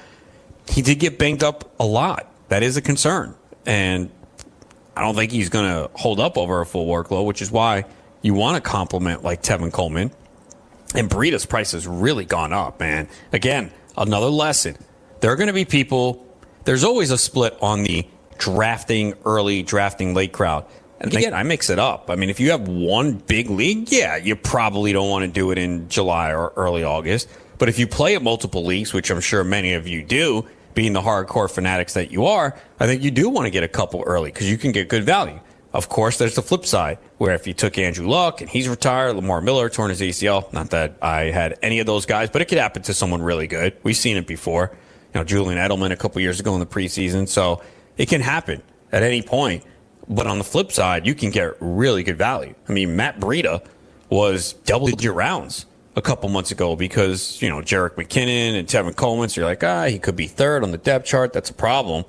[0.67, 2.27] he did get banged up a lot.
[2.49, 3.35] That is a concern.
[3.65, 4.09] And
[4.95, 7.85] I don't think he's going to hold up over a full workload, which is why
[8.21, 10.11] you want to compliment like Tevin Coleman.
[10.93, 13.07] And Breida's price has really gone up, man.
[13.31, 14.77] Again, another lesson.
[15.21, 16.25] There are going to be people,
[16.65, 20.65] there's always a split on the drafting early, drafting late crowd.
[20.99, 22.11] And again, I mix it up.
[22.11, 25.49] I mean, if you have one big league, yeah, you probably don't want to do
[25.49, 27.27] it in July or early August.
[27.57, 30.93] But if you play at multiple leagues, which I'm sure many of you do, being
[30.93, 34.03] the hardcore fanatics that you are, I think you do want to get a couple
[34.05, 35.39] early because you can get good value.
[35.73, 39.15] Of course, there's the flip side where if you took Andrew Luck and he's retired,
[39.15, 40.51] Lamar Miller torn his ACL.
[40.51, 43.47] Not that I had any of those guys, but it could happen to someone really
[43.47, 43.77] good.
[43.83, 44.71] We've seen it before.
[45.13, 47.27] You know, Julian Edelman a couple years ago in the preseason.
[47.27, 47.61] So
[47.97, 49.63] it can happen at any point.
[50.09, 52.53] But on the flip side, you can get really good value.
[52.67, 53.65] I mean, Matt Breida
[54.09, 58.95] was double digit rounds a couple months ago because, you know, Jerick McKinnon and Tevin
[58.95, 59.29] Coleman.
[59.29, 61.33] So you're like, ah, he could be third on the depth chart.
[61.33, 62.05] That's a problem.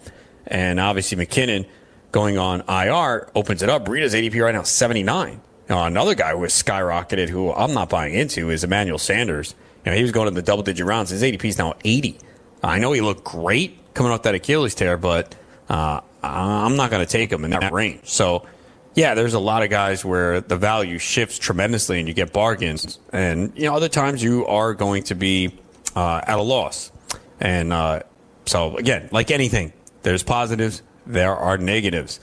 [0.47, 1.66] And obviously, McKinnon
[2.12, 3.85] going on IR opens it up.
[3.85, 5.40] Breida's ADP right now 79.
[5.68, 9.55] Now, another guy who has skyrocketed, who I'm not buying into, is Emmanuel Sanders.
[9.85, 11.11] You know, he was going in the double digit rounds.
[11.11, 12.18] His ADP is now 80.
[12.62, 15.35] I know he looked great coming off that Achilles tear, but
[15.68, 18.01] uh, I'm not going to take him in that range.
[18.05, 18.47] So
[18.94, 22.98] yeah, there's a lot of guys where the value shifts tremendously and you get bargains.
[23.12, 25.59] And, you know, other times you are going to be
[25.96, 26.92] uh, at a loss.
[27.40, 28.02] And uh,
[28.44, 32.20] so, again, like anything, there's positives, there are negatives.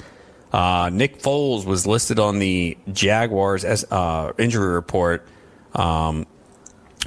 [0.54, 5.28] Uh, Nick Foles was listed on the Jaguars uh, injury report
[5.74, 6.26] um,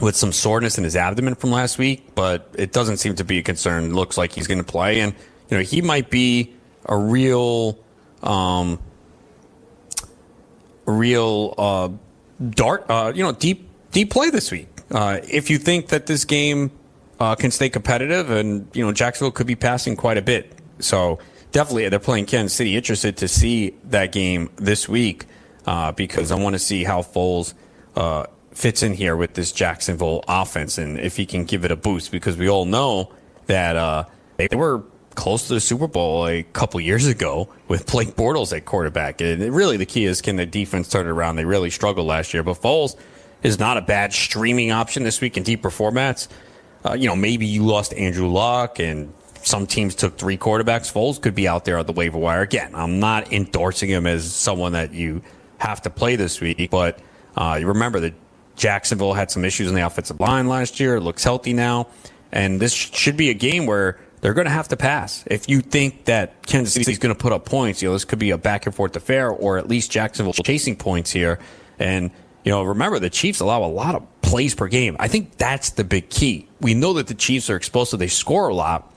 [0.01, 3.38] with some soreness in his abdomen from last week, but it doesn't seem to be
[3.38, 3.94] a concern.
[3.94, 5.01] Looks like he's going to play.
[5.01, 5.14] And,
[5.51, 6.55] you know, he might be
[6.87, 7.79] a real.
[8.22, 8.79] Um,
[10.87, 11.88] real uh,
[12.51, 14.68] dart, uh, you know, deep deep play this week.
[14.90, 16.71] Uh, if you think that this game
[17.21, 21.18] uh, can stay competitive, and you know, Jacksonville could be passing quite a bit, so
[21.53, 22.77] definitely they're playing Kansas City.
[22.77, 25.27] Interested to see that game this week
[25.66, 27.55] uh, because I want to see how Foles
[27.97, 31.77] uh, fits in here with this Jacksonville offense and if he can give it a
[31.77, 33.12] boost because we all know
[33.47, 34.83] that they were
[35.14, 39.20] close to the Super Bowl a couple years ago with Blake Bortles at quarterback.
[39.20, 41.37] And really, the key is can the defense turn it around?
[41.37, 42.96] They really struggled last year, but Foles
[43.42, 46.29] is not a bad streaming option this week in deeper formats.
[46.85, 50.92] Uh, you know, maybe you lost Andrew Luck and some teams took three quarterbacks.
[50.92, 52.42] Foles could be out there on the waiver wire.
[52.42, 55.22] Again, I'm not endorsing him as someone that you
[55.59, 56.98] have to play this week, but
[57.37, 58.14] uh, you remember that
[58.57, 60.96] Jacksonville had some issues in the offensive line last year.
[60.96, 61.88] It looks healthy now.
[62.31, 65.25] And this should be a game where they're going to have to pass.
[65.27, 68.05] If you think that Kansas City is going to put up points, you know, this
[68.05, 71.41] could be a back and forth affair, or at least Jacksonville chasing points here.
[71.79, 72.13] And,
[72.45, 74.97] you know, remember the Chiefs allow a lot of plays per game.
[75.01, 76.49] I think that's the big key.
[76.61, 78.95] We know that the Chiefs are explosive, they score a lot,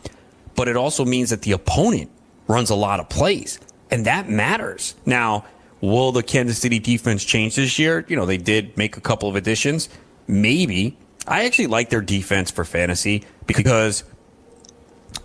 [0.56, 2.12] but it also means that the opponent
[2.48, 3.60] runs a lot of plays,
[3.90, 4.94] and that matters.
[5.08, 5.46] Now,
[5.82, 8.06] will the Kansas City defense change this year?
[8.08, 9.90] You know, they did make a couple of additions.
[10.28, 10.98] Maybe.
[11.28, 14.04] I actually like their defense for fantasy because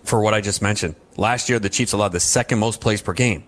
[0.04, 0.94] for what I just mentioned.
[1.16, 3.44] Last year, the Chiefs allowed the second most plays per game.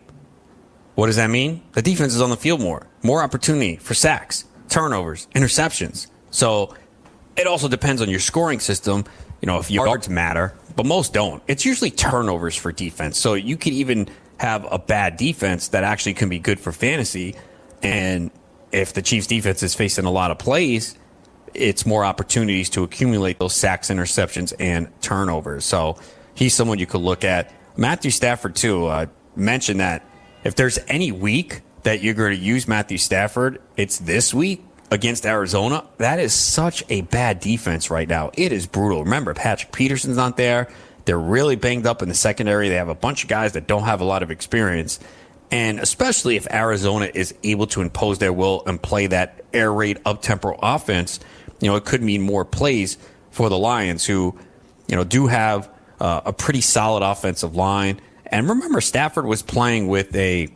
[0.95, 1.63] What does that mean?
[1.73, 6.07] The defense is on the field more, more opportunity for sacks, turnovers, interceptions.
[6.31, 6.75] So
[7.37, 9.05] it also depends on your scoring system.
[9.41, 11.43] You know, if yards matter, but most don't.
[11.49, 13.19] It's usually turnovers for defense.
[13.19, 17.35] So you could even have a bad defense that actually can be good for fantasy.
[17.83, 18.31] And
[18.71, 20.97] if the Chiefs defense is facing a lot of plays,
[21.55, 25.65] it's more opportunities to accumulate those sacks, interceptions, and turnovers.
[25.65, 25.99] So
[26.35, 27.53] he's someone you could look at.
[27.77, 30.05] Matthew Stafford, too, uh, mentioned that
[30.45, 35.25] if there's any week that you're going to use Matthew Stafford, it's this week against
[35.25, 35.85] Arizona.
[35.99, 38.31] That is such a bad defense right now.
[38.35, 39.05] It is brutal.
[39.05, 40.69] Remember, Patrick Peterson's not there.
[41.05, 42.69] They're really banged up in the secondary.
[42.69, 45.01] They have a bunch of guys that don't have a lot of experience.
[45.51, 49.99] And especially if Arizona is able to impose their will and play that air raid
[50.05, 51.21] up tempo offense,
[51.61, 52.99] you know, it could mean more plays
[53.31, 54.39] for the Lions who,
[54.89, 55.71] you know, do have
[56.03, 58.01] uh, a pretty solid offensive line.
[58.27, 60.49] And remember, Stafford was playing with a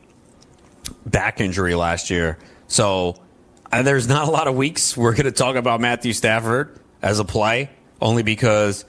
[1.07, 2.37] back injury last year.
[2.67, 3.23] So
[3.71, 7.21] uh, there's not a lot of weeks we're going to talk about Matthew Stafford as
[7.21, 8.85] a play, only because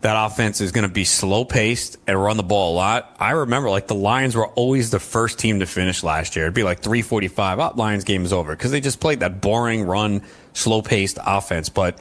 [0.00, 3.14] that offense is going to be slow paced and run the ball a lot.
[3.20, 6.46] I remember like the Lions were always the first team to finish last year.
[6.46, 7.60] It'd be like 345.
[7.60, 11.68] Oh, Lions game is over because they just played that boring run, slow paced offense.
[11.68, 12.00] But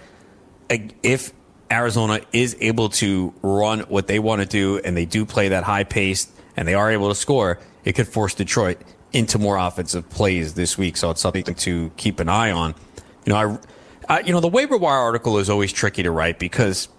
[1.03, 1.33] if
[1.71, 5.63] Arizona is able to run what they want to do and they do play that
[5.63, 8.81] high pace and they are able to score, it could force Detroit
[9.13, 10.97] into more offensive plays this week.
[10.97, 12.75] So it's something to keep an eye on.
[13.25, 13.59] You know,
[14.07, 16.89] I, I you know, the waiver wire article is always tricky to write because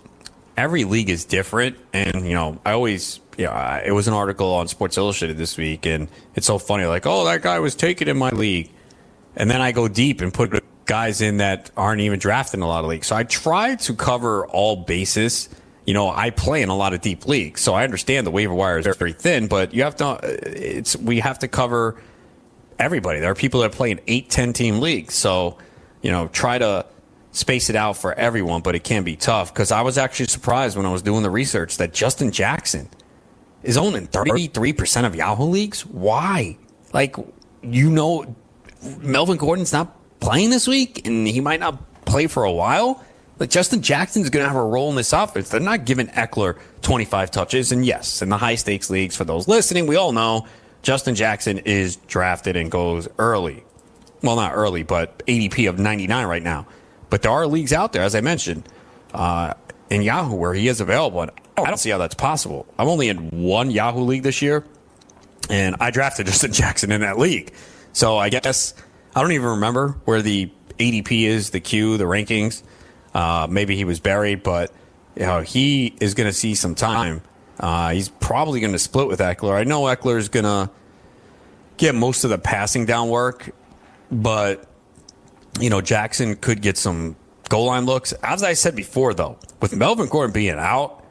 [0.56, 1.76] every league is different.
[1.92, 5.56] And, you know, I always, you know, it was an article on Sports Illustrated this
[5.56, 6.84] week and it's so funny.
[6.86, 8.70] Like, oh, that guy was taken in my league.
[9.36, 12.66] And then I go deep and put guys in that aren't even drafted in a
[12.66, 13.06] lot of leagues.
[13.06, 15.48] So I try to cover all bases.
[15.86, 18.54] You know, I play in a lot of deep leagues, so I understand the waiver
[18.54, 22.00] wire is very thin, but you have to, uh, it's, we have to cover
[22.78, 23.20] everybody.
[23.20, 25.14] There are people that play in eight, 10 team leagues.
[25.14, 25.58] So,
[26.02, 26.86] you know, try to
[27.32, 30.76] space it out for everyone, but it can be tough because I was actually surprised
[30.76, 32.88] when I was doing the research that Justin Jackson
[33.62, 35.86] is owned in 33% of Yahoo leagues.
[35.86, 36.58] Why?
[36.92, 37.16] Like,
[37.62, 38.36] you know,
[38.98, 43.04] Melvin Gordon's not playing this week, and he might not play for a while.
[43.38, 45.48] But Justin Jackson's going to have a role in this offense.
[45.48, 47.72] They're not giving Ekeler 25 touches.
[47.72, 50.46] And yes, in the high stakes leagues, for those listening, we all know
[50.82, 53.64] Justin Jackson is drafted and goes early.
[54.22, 56.68] Well, not early, but ADP of 99 right now.
[57.10, 58.62] But there are leagues out there, as I mentioned,
[59.12, 59.54] uh,
[59.90, 61.22] in Yahoo where he is available.
[61.22, 62.66] And I don't see how that's possible.
[62.78, 64.64] I'm only in one Yahoo league this year,
[65.50, 67.52] and I drafted Justin Jackson in that league.
[67.92, 68.74] So I guess
[69.14, 72.62] I don't even remember where the ADP is, the Q, the rankings.
[73.14, 74.72] Uh, maybe he was buried, but
[75.16, 77.22] you know, he is going to see some time.
[77.60, 79.54] Uh, he's probably going to split with Ekeler.
[79.54, 80.70] I know Ekeler is going to
[81.76, 83.54] get most of the passing down work,
[84.10, 84.68] but
[85.60, 87.16] you know Jackson could get some
[87.48, 88.12] goal line looks.
[88.22, 91.04] As I said before, though, with Melvin Gordon being out,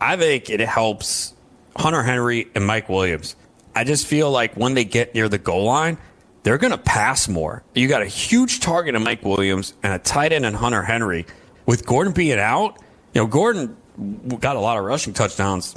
[0.00, 1.34] I think it helps
[1.76, 3.36] Hunter Henry and Mike Williams.
[3.74, 5.98] I just feel like when they get near the goal line,
[6.44, 7.64] they're going to pass more.
[7.74, 11.26] You got a huge target in Mike Williams and a tight end in Hunter Henry.
[11.66, 12.78] With Gordon being out,
[13.14, 13.76] you know, Gordon
[14.40, 15.74] got a lot of rushing touchdowns.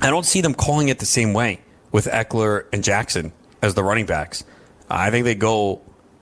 [0.00, 1.60] I don't see them calling it the same way
[1.92, 4.44] with Ekeler and Jackson as the running backs.
[4.90, 5.80] I think they go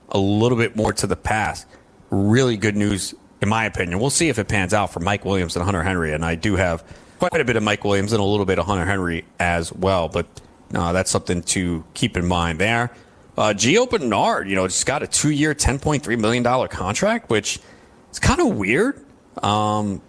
[0.09, 1.65] a little bit more to the pass.
[2.11, 3.99] Really good news, in my opinion.
[3.99, 6.13] We'll see if it pans out for Mike Williams and Hunter Henry.
[6.13, 6.83] And I do have
[7.17, 10.07] quite a bit of Mike Williams and a little bit of Hunter Henry as well.
[10.07, 10.27] But
[10.75, 12.91] uh, that's something to keep in mind there.
[13.37, 17.59] Uh, Gio Bernard, you know, just got a two year, $10.3 million contract, which
[18.11, 19.03] is kind of weird
[19.41, 20.01] um,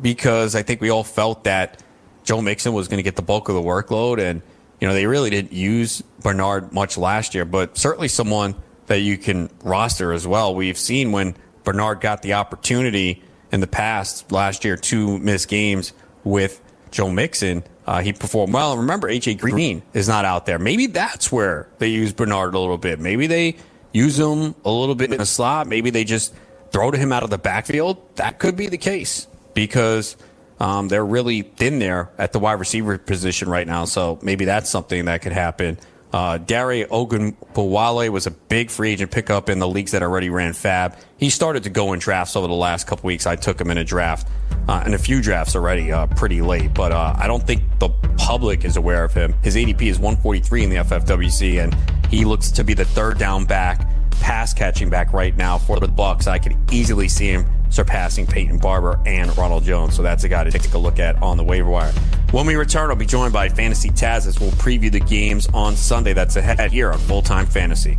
[0.00, 1.82] because I think we all felt that
[2.24, 4.18] Joe Mixon was going to get the bulk of the workload.
[4.18, 4.40] And,
[4.80, 8.54] you know, they really didn't use Bernard much last year, but certainly someone
[8.86, 10.54] that you can roster as well.
[10.54, 15.92] We've seen when Bernard got the opportunity in the past last year, two missed games
[16.24, 17.64] with Joe Mixon.
[17.86, 18.72] Uh, he performed well.
[18.72, 20.58] And remember, AJ Green is not out there.
[20.58, 22.98] Maybe that's where they use Bernard a little bit.
[22.98, 23.56] Maybe they
[23.92, 25.68] use him a little bit in a slot.
[25.68, 26.34] Maybe they just
[26.72, 28.16] throw to him out of the backfield.
[28.16, 30.16] That could be the case because
[30.58, 33.84] um, they're really thin there at the wide receiver position right now.
[33.84, 35.78] So maybe that's something that could happen.
[36.16, 40.52] Uh, Dare Ogunbowale was a big free agent pickup in the leagues that already ran
[40.52, 40.98] FAAB.
[41.18, 43.26] He started to go in drafts over the last couple weeks.
[43.26, 44.26] I took him in a draft,
[44.66, 46.72] uh, in a few drafts already, uh, pretty late.
[46.72, 49.34] But uh, I don't think the public is aware of him.
[49.42, 51.76] His ADP is 143 in the FFWC, and
[52.10, 55.86] he looks to be the third down back, pass catching back right now for the
[55.86, 56.26] Bucs.
[56.26, 59.94] I could easily see him surpassing Peyton Barber and Ronald Jones.
[59.94, 61.92] So that's a guy to take a look at on the waiver wire.
[62.32, 65.76] When we return, I'll be joined by Fantasy Taz as we'll preview the games on
[65.76, 67.98] Sunday that's ahead here on Full Time Fantasy.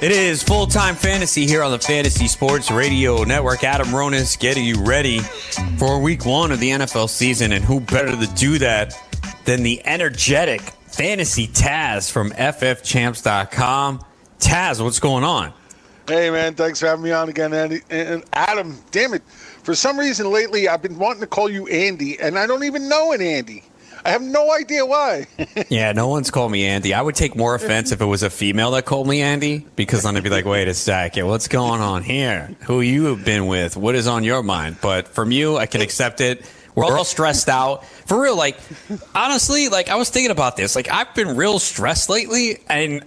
[0.00, 3.64] It is full time fantasy here on the Fantasy Sports Radio Network.
[3.64, 5.18] Adam Ronis getting you ready
[5.76, 7.52] for week one of the NFL season.
[7.52, 8.98] And who better to do that
[9.44, 14.00] than the energetic fantasy Taz from FFChamps.com?
[14.38, 15.52] Taz, what's going on?
[16.08, 17.82] Hey, man, thanks for having me on again, Andy.
[17.90, 19.22] And Adam, damn it.
[19.28, 22.88] For some reason lately, I've been wanting to call you Andy, and I don't even
[22.88, 23.64] know an Andy.
[24.04, 25.26] I have no idea why.
[25.68, 26.94] yeah, no one's called me Andy.
[26.94, 30.02] I would take more offense if it was a female that called me Andy because
[30.02, 32.54] then I'd be like, wait a second, what's going on here?
[32.62, 33.76] Who you have been with?
[33.76, 34.78] What is on your mind?
[34.80, 36.44] But from you, I can accept it.
[36.74, 37.84] We're all stressed out.
[37.84, 38.56] For real, like,
[39.14, 40.76] honestly, like, I was thinking about this.
[40.76, 43.04] Like, I've been real stressed lately, and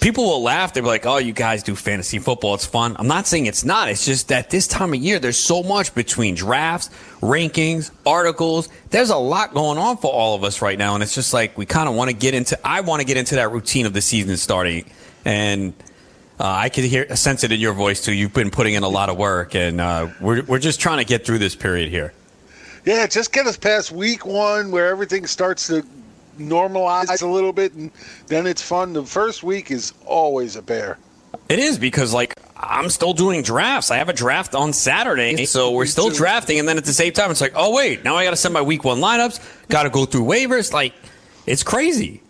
[0.00, 0.72] people will laugh.
[0.72, 2.54] They're like, oh, you guys do fantasy football.
[2.54, 2.96] It's fun.
[2.98, 3.88] I'm not saying it's not.
[3.88, 8.68] It's just that this time of year, there's so much between drafts, rankings, articles.
[8.90, 10.94] There's a lot going on for all of us right now.
[10.94, 13.16] And it's just like we kind of want to get into, I want to get
[13.16, 14.84] into that routine of the season starting.
[15.24, 15.74] And
[16.38, 18.12] uh, I can hear, sense it in your voice too.
[18.12, 21.04] You've been putting in a lot of work, and uh, we're, we're just trying to
[21.04, 22.12] get through this period here.
[22.84, 25.86] Yeah, just get us past week one where everything starts to
[26.38, 27.90] normalize a little bit, and
[28.26, 28.92] then it's fun.
[28.92, 30.98] The first week is always a bear.
[31.48, 33.90] It is because like I'm still doing drafts.
[33.90, 37.12] I have a draft on Saturday, so we're still drafting, and then at the same
[37.12, 39.68] time, it's like, oh wait, now I got to send my week one lineups.
[39.68, 40.72] Got to go through waivers.
[40.72, 40.94] Like,
[41.46, 42.22] it's crazy.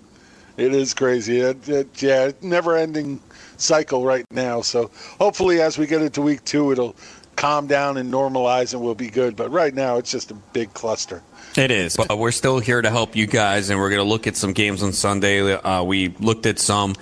[0.56, 1.40] It is crazy.
[1.40, 3.20] It, it, yeah, never ending
[3.56, 4.60] cycle right now.
[4.60, 6.96] So hopefully, as we get into week two, it'll
[7.36, 9.36] calm down and normalize, and we'll be good.
[9.36, 11.22] But right now, it's just a big cluster.
[11.56, 14.26] It is, but we're still here to help you guys, and we're going to look
[14.26, 15.52] at some games on Sunday.
[15.52, 16.96] Uh, we looked at some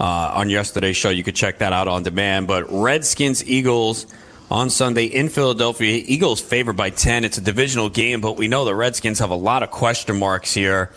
[0.00, 1.10] uh, on yesterday's show.
[1.10, 2.46] You could check that out on demand.
[2.46, 4.06] But Redskins Eagles
[4.50, 6.02] on Sunday in Philadelphia.
[6.06, 7.24] Eagles favored by 10.
[7.24, 10.54] It's a divisional game, but we know the Redskins have a lot of question marks
[10.54, 10.90] here.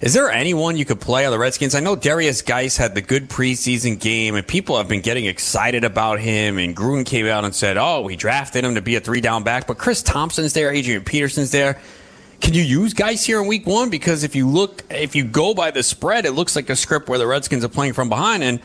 [0.00, 1.74] Is there anyone you could play on the Redskins?
[1.74, 5.84] I know Darius Guice had the good preseason game, and people have been getting excited
[5.84, 6.58] about him.
[6.58, 9.42] And Gruden came out and said, "Oh, we drafted him to be a three down
[9.42, 11.80] back." But Chris Thompson's there, Adrian Peterson's there.
[12.40, 13.90] Can you use guys here in Week One?
[13.90, 17.08] Because if you look, if you go by the spread, it looks like a script
[17.08, 18.42] where the Redskins are playing from behind.
[18.42, 18.60] And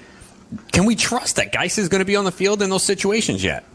[0.71, 3.43] can we trust that Guice is going to be on the field in those situations
[3.43, 3.65] yet?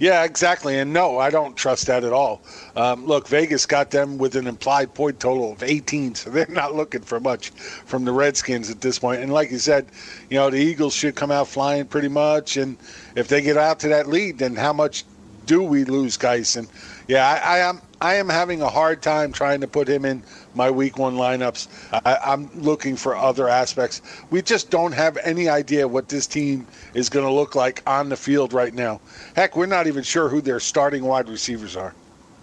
[0.00, 0.78] Yeah, exactly.
[0.78, 2.40] And no, I don't trust that at all.
[2.74, 6.74] Um, look, Vegas got them with an implied point total of 18, so they're not
[6.74, 9.20] looking for much from the Redskins at this point.
[9.20, 9.86] And like you said,
[10.30, 12.56] you know, the Eagles should come out flying pretty much.
[12.56, 12.78] And
[13.14, 15.04] if they get out to that lead, then how much
[15.44, 16.56] do we lose Guice?
[16.56, 16.66] And
[17.08, 20.22] yeah, I, I am I am having a hard time trying to put him in
[20.54, 21.68] my week one lineups.
[21.92, 24.00] I, am looking for other aspects.
[24.30, 28.08] We just don't have any idea what this team is going to look like on
[28.08, 29.00] the field right now.
[29.36, 31.94] Heck, we're not even sure who their starting wide receivers are.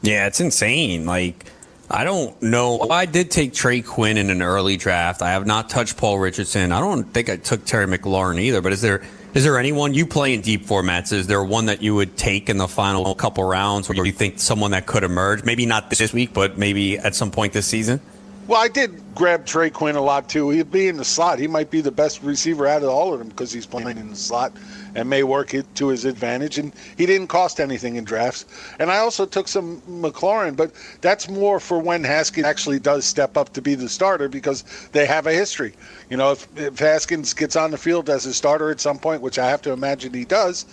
[0.04, 1.08] Yeah, it's insane.
[1.08, 1.46] Like,
[1.90, 2.82] I don't know.
[2.92, 5.24] I did take Trey Quinn in an early draft.
[5.24, 6.72] I have not touched Paul Richardson.
[6.72, 8.62] I don't think I took Terry McLaurin either.
[8.62, 9.02] But is there
[9.38, 11.14] is there anyone you play in deep formats?
[11.14, 14.40] Is there one that you would take in the final couple rounds, or you think
[14.40, 15.44] someone that could emerge?
[15.44, 18.02] Maybe not this week, but maybe at some point this season.
[18.48, 20.50] Well, I did grab Trey Quinn a lot too.
[20.52, 21.38] He'd be in the slot.
[21.38, 24.10] He might be the best receiver out of all of them because he's playing in
[24.10, 24.54] the slot
[24.96, 26.58] and may work it to his advantage.
[26.58, 28.46] And he didn't cost anything in drafts.
[28.80, 30.72] And I also took some McLaurin, but
[31.02, 35.06] that's more for when Haskins actually does step up to be the starter because they
[35.06, 35.74] have a history.
[36.10, 39.22] You know, if, if Haskins gets on the field as a starter at some point,
[39.22, 40.66] which I have to imagine he does,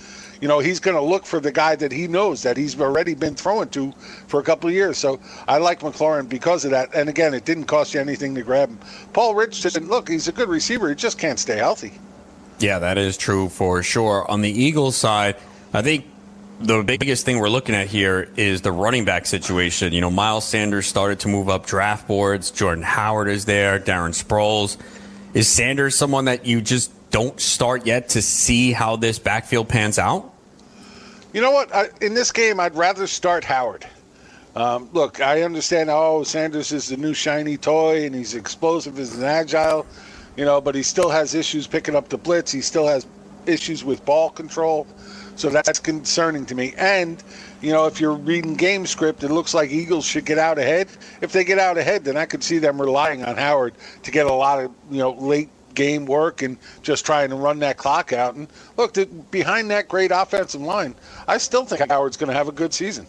[0.45, 3.15] you know, he's going to look for the guy that he knows that he's already
[3.15, 3.93] been throwing to
[4.27, 4.99] for a couple of years.
[4.99, 5.19] So
[5.49, 6.95] I like McLaurin because of that.
[6.95, 8.79] And again, it didn't cost you anything to grab him.
[9.15, 10.91] Paul Richardson, look, he's a good receiver.
[10.91, 11.93] He just can't stay healthy.
[12.59, 14.31] Yeah, that is true for sure.
[14.31, 15.37] On the Eagles side,
[15.73, 16.05] I think
[16.61, 19.95] the biggest thing we're looking at here is the running back situation.
[19.95, 22.51] You know, Miles Sanders started to move up draft boards.
[22.51, 23.81] Jordan Howard is there.
[23.81, 24.77] Darren Sproles.
[25.33, 29.99] Is Sanders someone that you just don't start yet to see how this backfield pans
[29.99, 30.33] out?
[31.35, 31.75] You know what?
[31.75, 33.85] I, in this game, I'd rather start Howard.
[34.55, 35.91] Um, look, I understand.
[35.91, 39.85] Oh, Sanders is the new shiny toy, and he's explosive, he's agile,
[40.37, 42.53] you know, but he still has issues picking up the blitz.
[42.53, 43.05] He still has
[43.47, 44.87] issues with ball control,
[45.35, 46.73] so that's concerning to me.
[46.79, 47.21] And
[47.61, 50.87] you know, if you're reading game script, it looks like Eagles should get out ahead.
[51.21, 53.75] If they get out ahead, then I could see them relying on Howard
[54.05, 57.59] to get a lot of you know late game work and just trying to run
[57.61, 58.35] that clock out.
[58.35, 60.95] And look, the, behind that great offensive line,
[61.27, 63.07] I still think Howard's going to have a good season.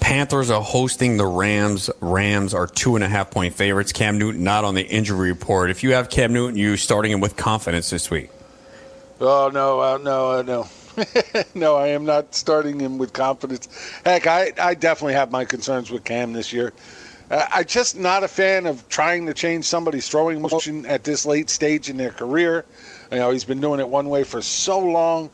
[0.00, 1.90] Panthers are hosting the Rams.
[2.00, 3.92] Rams are two and a half point favorites.
[3.92, 5.70] Cam Newton not on the injury report.
[5.70, 8.30] If you have Cam Newton, you starting him with confidence this week.
[9.20, 10.68] Oh no, uh, no, uh, no.
[11.54, 13.68] no, I am not starting him with confidence.
[14.04, 16.72] Heck, I, I definitely have my concerns with Cam this year.
[17.30, 21.26] Uh, I'm just not a fan of trying to change somebody's throwing motion at this
[21.26, 22.64] late stage in their career.
[23.12, 25.30] You know, he's been doing it one way for so long.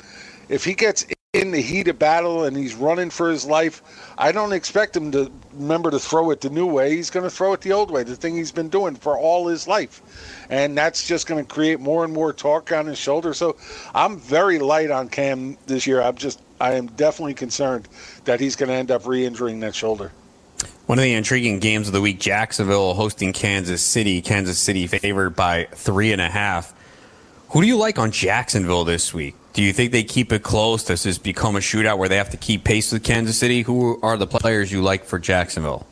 [0.48, 3.82] If he gets in the heat of battle and he's running for his life,
[4.18, 6.94] I don't expect him to remember to throw it the new way.
[6.96, 9.46] He's going to throw it the old way, the thing he's been doing for all
[9.46, 10.02] his life.
[10.50, 13.34] And that's just going to create more and more torque on his shoulder.
[13.34, 13.56] So
[13.94, 16.02] I'm very light on Cam this year.
[16.02, 17.88] I'm just, I am definitely concerned
[18.24, 20.10] that he's going to end up re injuring that shoulder.
[20.86, 24.20] One of the intriguing games of the week Jacksonville hosting Kansas City.
[24.20, 26.74] Kansas City favored by three and a half.
[27.50, 29.34] Who do you like on Jacksonville this week?
[29.52, 30.84] Do you think they keep it close?
[30.84, 33.62] Does this become a shootout where they have to keep pace with Kansas City?
[33.62, 35.86] Who are the players you like for Jacksonville?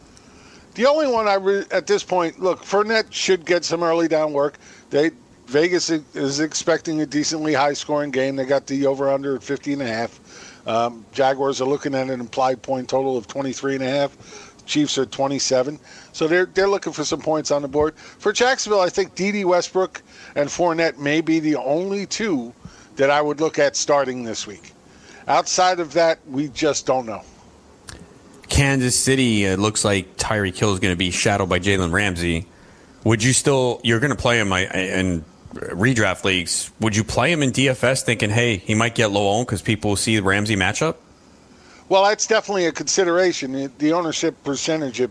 [0.75, 4.33] The only one I re- at this point, look, Fournette should get some early down
[4.33, 4.59] work.
[4.91, 5.13] They
[5.47, 8.37] Vegas is expecting a decently high scoring game.
[8.37, 10.19] They got the over under at 50 and a half.
[10.67, 14.52] Um, Jaguars are looking at an implied point total of 23 and a half.
[14.73, 15.79] Chiefs are 27.
[16.13, 17.95] So they're they're looking for some points on the board.
[17.97, 20.03] For Jacksonville, I think Dede Westbrook
[20.35, 22.55] and Fournette may be the only two
[22.97, 24.73] that I would look at starting this week.
[25.29, 27.23] Outside of that, we just don't know.
[28.49, 32.47] Kansas City, it looks like Tyreek Hill is going to be shadowed by Jalen Ramsey.
[33.05, 36.71] Would you still, you're going to play him in redraft leagues.
[36.81, 39.97] Would you play him in DFS thinking, hey, he might get low owned because people
[39.97, 40.97] see the Ramsey matchup?
[41.93, 43.71] Well, that's definitely a consideration.
[43.77, 45.07] The ownership percentage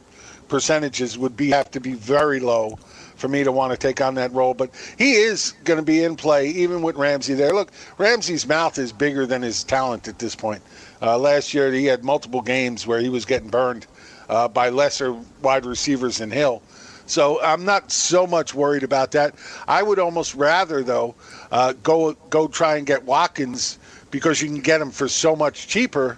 [0.48, 2.80] percentages would be have to be very low
[3.18, 4.56] for me to want to take on that role.
[4.56, 7.54] But he is going to be in play even with Ramsey there.
[7.54, 10.64] Look, Ramsey's mouth is bigger than his talent at this point.
[11.04, 13.86] Uh, last year he had multiple games where he was getting burned
[14.28, 16.64] uh, by lesser wide receivers than Hill.
[17.06, 19.36] So I'm not so much worried about that.
[19.68, 21.14] I would almost rather, though,
[21.52, 23.78] uh, go go try and get Watkins
[24.10, 26.18] because you can get him for so much cheaper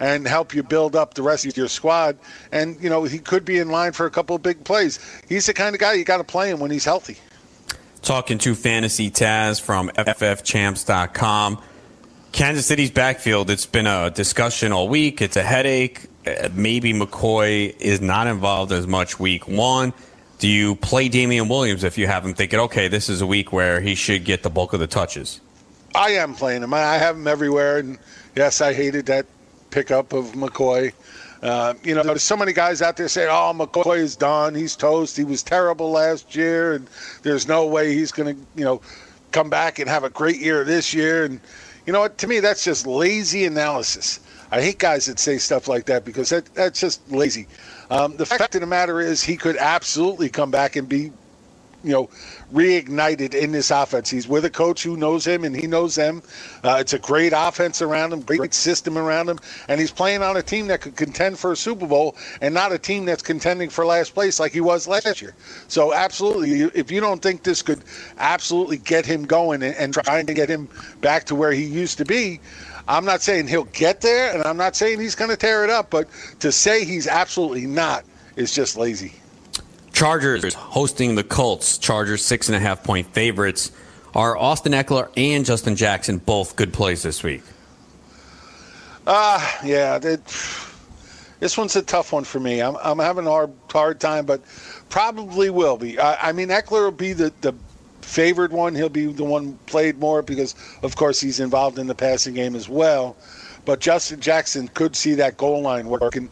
[0.00, 2.18] and help you build up the rest of your squad.
[2.52, 4.98] And, you know, he could be in line for a couple of big plays.
[5.28, 7.16] He's the kind of guy you got to play him when he's healthy.
[8.02, 11.62] Talking to Fantasy Taz from FFChamps.com.
[12.32, 15.22] Kansas City's backfield, it's been a discussion all week.
[15.22, 16.02] It's a headache.
[16.26, 19.94] Uh, maybe McCoy is not involved as much week one.
[20.38, 23.52] Do you play Damien Williams if you have him thinking, okay, this is a week
[23.52, 25.40] where he should get the bulk of the touches?
[25.94, 26.74] I am playing him.
[26.74, 27.78] I have him everywhere.
[27.78, 27.98] And
[28.34, 29.24] yes, I hated that
[29.76, 30.90] pickup of McCoy.
[31.42, 34.54] Uh, you know, there's so many guys out there saying, "Oh, McCoy is done.
[34.54, 35.18] He's toast.
[35.18, 36.88] He was terrible last year, and
[37.22, 38.80] there's no way he's going to, you know,
[39.32, 41.40] come back and have a great year this year." And
[41.84, 42.16] you know what?
[42.18, 44.18] To me, that's just lazy analysis.
[44.50, 47.46] I hate guys that say stuff like that because that, that's just lazy.
[47.90, 51.12] Um, the fact of the matter is, he could absolutely come back and be,
[51.84, 52.08] you know,
[52.52, 54.10] reignited in this offense.
[54.10, 56.22] He's with a coach who knows him and he knows them.
[56.64, 60.36] Uh, it's a great offense around him, great system around him, and he's playing on
[60.36, 63.70] a team that could contend for a Super Bowl and not a team that's contending
[63.70, 65.34] for last place like he was last year.
[65.68, 67.82] So, absolutely, if you don't think this could
[68.18, 70.68] absolutely get him going and, and trying to get him
[71.00, 72.40] back to where he used to be,
[72.88, 75.70] I'm not saying he'll get there, and I'm not saying he's going to tear it
[75.70, 76.08] up, but
[76.40, 78.04] to say he's absolutely not
[78.36, 79.12] is just lazy.
[79.96, 81.78] Chargers hosting the Colts.
[81.78, 83.72] Chargers six and a half point favorites.
[84.14, 87.42] Are Austin Ekeler and Justin Jackson both good plays this week?
[89.06, 89.98] Ah, uh, yeah.
[89.98, 92.60] this one's a tough one for me.
[92.60, 94.42] I'm, I'm having a hard, hard time, but
[94.90, 95.98] probably will be.
[95.98, 97.54] I, I mean, Ekeler will be the, the
[98.02, 98.74] favored one.
[98.74, 102.54] He'll be the one played more because, of course, he's involved in the passing game
[102.54, 103.16] as well.
[103.64, 106.28] But Justin Jackson could see that goal line working.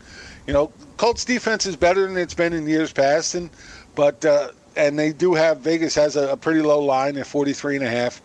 [0.47, 3.51] You know, Colts defense is better than it's been in years past, and
[3.95, 7.77] but uh, and they do have Vegas has a, a pretty low line at 43
[7.77, 8.21] and a half.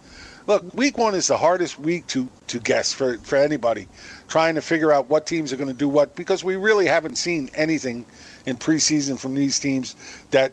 [0.47, 3.87] Look, week one is the hardest week to, to guess for, for anybody
[4.27, 7.17] trying to figure out what teams are going to do what because we really haven't
[7.17, 8.03] seen anything
[8.47, 9.95] in preseason from these teams
[10.31, 10.51] that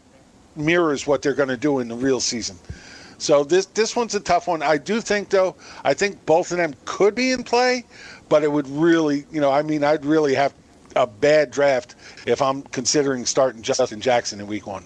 [0.55, 2.59] mirrors what they're going to do in the real season.
[3.19, 4.63] So this this one's a tough one.
[4.63, 7.87] I do think though, I think both of them could be in play,
[8.29, 10.53] but it would really, you know, I mean, I'd really have
[10.97, 11.95] a bad draft
[12.27, 14.85] if I'm considering starting Justin Jackson in week one.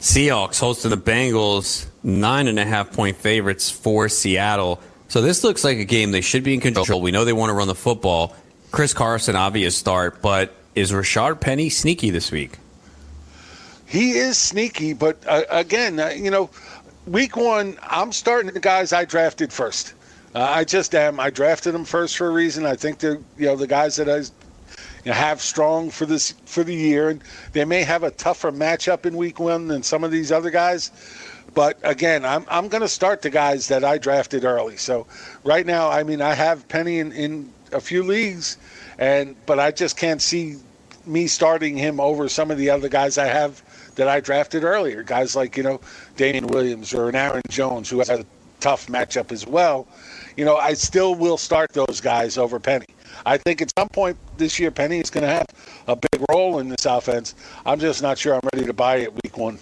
[0.00, 4.80] Seahawks hosting the Bengals, nine and a half point favorites for Seattle.
[5.08, 7.00] So this looks like a game they should be in control.
[7.00, 8.34] We know they want to run the football.
[8.72, 12.58] Chris Carson, obvious start, but is Rashard Penny sneaky this week?
[13.86, 16.48] He is sneaky, but uh, again, uh, you know,
[17.06, 19.92] week one, I'm starting the guys I drafted first.
[20.34, 21.20] Uh, I just am.
[21.20, 22.64] I drafted them first for a reason.
[22.64, 24.22] I think they're, you know, the guys that I
[25.04, 27.22] you know, have strong for this for the year, and
[27.52, 30.90] they may have a tougher matchup in Week One than some of these other guys.
[31.54, 34.76] But again, I'm I'm going to start the guys that I drafted early.
[34.76, 35.06] So
[35.44, 38.56] right now, I mean, I have Penny in, in a few leagues,
[38.98, 40.56] and but I just can't see
[41.04, 43.62] me starting him over some of the other guys I have
[43.96, 45.02] that I drafted earlier.
[45.02, 45.80] Guys like you know
[46.16, 48.24] Damien Williams or an Aaron Jones who has a
[48.60, 49.86] tough matchup as well.
[50.36, 52.86] You know, I still will start those guys over Penny.
[53.26, 55.46] I think at some point this year, Penny is going to have
[55.88, 57.34] a big role in this offense.
[57.66, 59.58] I'm just not sure I'm ready to buy it week one.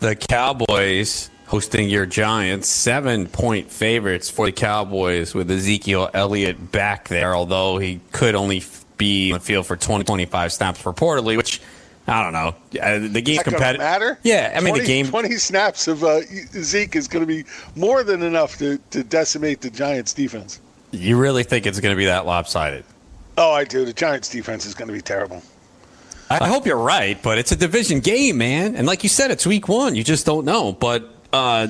[0.00, 7.08] The Cowboys hosting your Giants, seven point favorites for the Cowboys with Ezekiel Elliott back
[7.08, 8.62] there, although he could only
[8.96, 11.60] be on the field for 20, 25 snaps reportedly, which
[12.08, 12.54] I don't know.
[12.80, 13.80] Uh, the game's competitive.
[13.80, 14.18] Matter?
[14.22, 15.06] Yeah, I mean 20, the game.
[15.06, 16.20] Twenty snaps of uh,
[16.52, 17.44] Zeke is going to be
[17.76, 20.60] more than enough to, to decimate the Giants' defense.
[20.90, 22.84] You really think it's going to be that lopsided?
[23.36, 23.84] Oh, I do.
[23.84, 25.42] The Giants' defense is going to be terrible.
[26.30, 28.76] I hope you're right, but it's a division game, man.
[28.76, 29.94] And like you said, it's week one.
[29.94, 30.72] You just don't know.
[30.72, 31.68] But uh,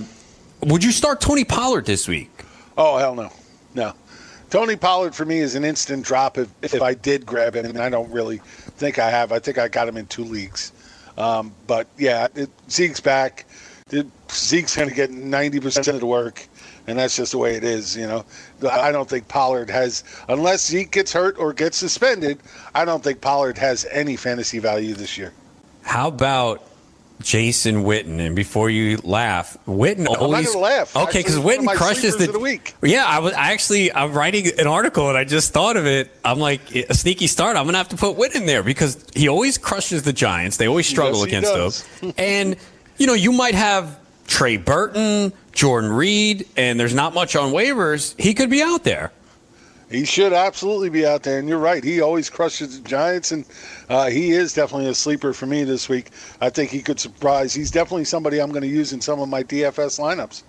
[0.63, 2.31] would you start Tony Pollard this week?
[2.77, 3.31] Oh, hell no.
[3.75, 3.93] No.
[4.51, 7.79] Tony Pollard for me is an instant drop if, if I did grab him, and
[7.79, 9.31] I don't really think I have.
[9.31, 10.73] I think I got him in two leagues.
[11.17, 13.45] Um, but yeah, it, Zeke's back.
[14.31, 16.47] Zeke's going to get 90% of the work
[16.89, 17.97] and that's just the way it is.
[17.97, 18.25] You know,
[18.71, 22.41] I don't think Pollard has, unless Zeke gets hurt or gets suspended.
[22.75, 25.33] I don't think Pollard has any fantasy value this year.
[25.83, 26.67] How about
[27.21, 28.21] Jason Witten?
[28.21, 30.97] And before you laugh, Witten always laugh.
[30.97, 32.75] Okay, because Witten crushes the, the, week.
[32.83, 36.11] Yeah, I was I actually I'm writing an article and I just thought of it.
[36.25, 37.57] I'm like a sneaky start.
[37.57, 40.57] I'm gonna have to put Witten there because he always crushes the Giants.
[40.57, 42.15] They always struggle yes, against them.
[42.17, 42.57] and
[42.97, 43.99] you know, you might have
[44.29, 49.11] Trey Burton, Jordan Reed, and there's not much on waivers, he could be out there.
[49.91, 51.83] He should absolutely be out there, and you're right.
[51.83, 53.47] He always crushes the Giants, and
[53.89, 56.11] uh, he is definitely a sleeper for me this week.
[56.43, 57.55] I think he could surprise.
[57.55, 60.43] He's definitely somebody I'm going to use in some of my DFS lineups.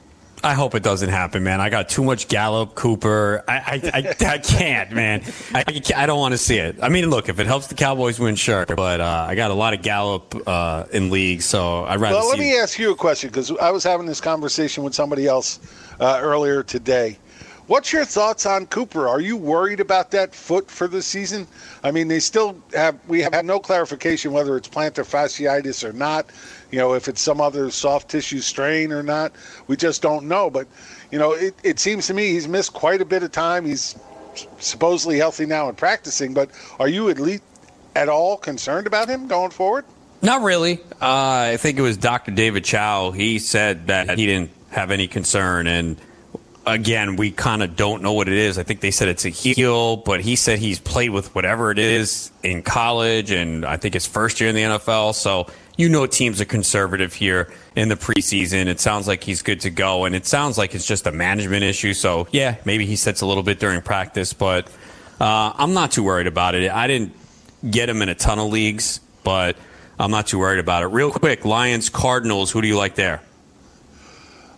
[0.44, 1.60] I hope it doesn't happen, man.
[1.60, 3.44] I got too much Gallup, Cooper.
[3.48, 5.24] I, I, I, I can't, man.
[5.54, 6.78] I, I don't want to see it.
[6.82, 8.66] I mean, look, if it helps the Cowboys win, sure.
[8.66, 12.16] But uh, I got a lot of Gallup uh, in league, so I'd rather.
[12.16, 15.28] Well, let me ask you a question because I was having this conversation with somebody
[15.28, 15.60] else
[16.00, 17.18] uh, earlier today.
[17.70, 19.08] What's your thoughts on Cooper?
[19.08, 21.46] Are you worried about that foot for the season?
[21.84, 26.32] I mean, they still have we have no clarification whether it's plantar fasciitis or not.
[26.72, 29.32] You know, if it's some other soft tissue strain or not,
[29.68, 30.50] we just don't know.
[30.50, 30.68] But
[31.12, 33.66] you know, it, it seems to me he's missed quite a bit of time.
[33.66, 33.96] He's
[34.60, 36.34] supposedly healthy now and practicing.
[36.34, 36.50] But
[36.80, 37.44] are you at least
[37.96, 39.86] at all concerned about him going forward?
[40.22, 40.80] Not really.
[41.02, 42.32] Uh, I think it was Dr.
[42.32, 43.12] David Chao.
[43.12, 45.66] He said that he didn't have any concern.
[45.66, 45.98] And
[46.66, 48.58] again, we kind of don't know what it is.
[48.58, 51.80] I think they said it's a heel, but he said he's played with whatever it
[51.80, 55.16] is in college, and I think his first year in the NFL.
[55.16, 55.48] So
[55.80, 58.68] you know teams are conservative here in the preseason.
[58.68, 61.64] It sounds like he's good to go, and it sounds like it's just a management
[61.64, 61.94] issue.
[61.94, 64.68] So yeah, maybe he sits a little bit during practice, but
[65.22, 66.70] uh, I'm not too worried about it.
[66.70, 67.16] I didn't
[67.72, 69.56] get him in a ton of leagues, but
[69.98, 70.88] I'm not too worried about it.
[70.88, 72.52] Real quick, Lions, Cardinals.
[72.52, 73.22] Who do you like there?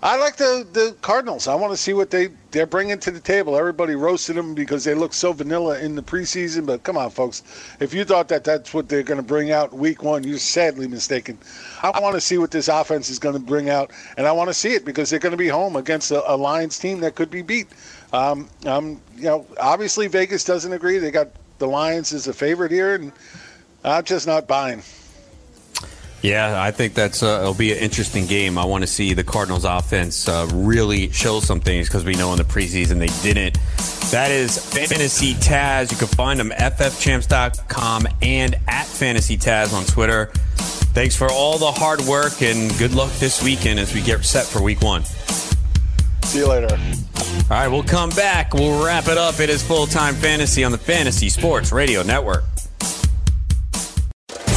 [0.02, 1.48] I like the, the Cardinals.
[1.48, 3.58] I want to see what they, they're bringing to the table.
[3.58, 6.66] Everybody roasted them because they look so vanilla in the preseason.
[6.66, 7.44] But come on, folks.
[7.80, 10.88] If you thought that that's what they're going to bring out week one, you're sadly
[10.88, 11.38] mistaken.
[11.82, 13.92] I want to see what this offense is going to bring out.
[14.18, 16.36] And I want to see it because they're going to be home against a, a
[16.36, 17.68] Lions team that could be beat.
[18.14, 20.98] Um, um, you know, obviously Vegas doesn't agree.
[20.98, 21.30] They got
[21.60, 22.96] the Lions as a favorite here.
[22.96, 23.12] And
[23.84, 24.84] I'm just not buying.
[26.22, 28.58] Yeah, I think that's uh, it'll be an interesting game.
[28.58, 32.32] I want to see the Cardinals offense uh, really show some things because we know
[32.32, 33.58] in the preseason they didn't.
[34.12, 35.92] That is Fantasy Taz.
[35.92, 40.28] You can find them ffchamps.com and at Fantasy Taz on Twitter.
[40.94, 44.46] Thanks for all the hard work and good luck this weekend as we get set
[44.46, 45.04] for week one.
[46.24, 46.76] See you later.
[46.76, 48.54] All right, we'll come back.
[48.54, 49.40] We'll wrap it up.
[49.40, 52.44] It is full time fantasy on the Fantasy Sports Radio Network.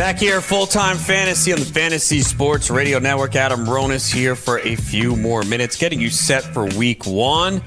[0.00, 3.36] Back here, full time fantasy on the Fantasy Sports Radio Network.
[3.36, 7.60] Adam Ronis here for a few more minutes, getting you set for week one.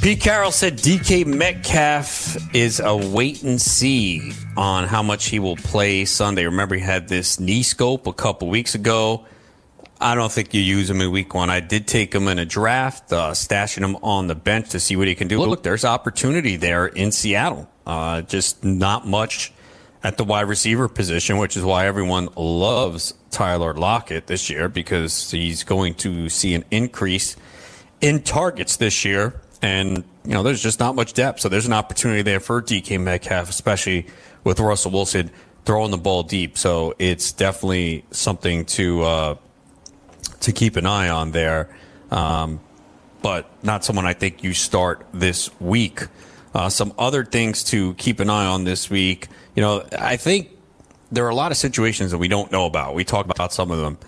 [0.00, 5.56] Pete Carroll said DK Metcalf is a wait and see on how much he will
[5.56, 6.44] play Sunday.
[6.44, 9.26] Remember, he had this knee scope a couple weeks ago.
[10.00, 11.50] I don't think you use him in week one.
[11.50, 14.94] I did take him in a draft, uh, stashing him on the bench to see
[14.94, 15.40] what he can do.
[15.40, 17.68] Look, there's opportunity there in Seattle.
[17.84, 19.52] Uh, just not much
[20.02, 25.30] at the wide receiver position, which is why everyone loves Tyler Lockett this year because
[25.30, 27.36] he's going to see an increase
[28.00, 29.40] in targets this year.
[29.60, 31.40] And, you know, there's just not much depth.
[31.40, 34.06] So there's an opportunity there for DK Metcalf, especially
[34.44, 35.30] with Russell Wilson
[35.64, 36.56] throwing the ball deep.
[36.56, 39.34] So it's definitely something to, uh,
[40.40, 41.68] to keep an eye on there.
[42.10, 42.60] Um,
[43.20, 46.06] but not someone I think you start this week.
[46.54, 49.28] Uh, some other things to keep an eye on this week.
[49.58, 50.50] You know, I think
[51.10, 52.94] there are a lot of situations that we don't know about.
[52.94, 53.98] We talk about some of them.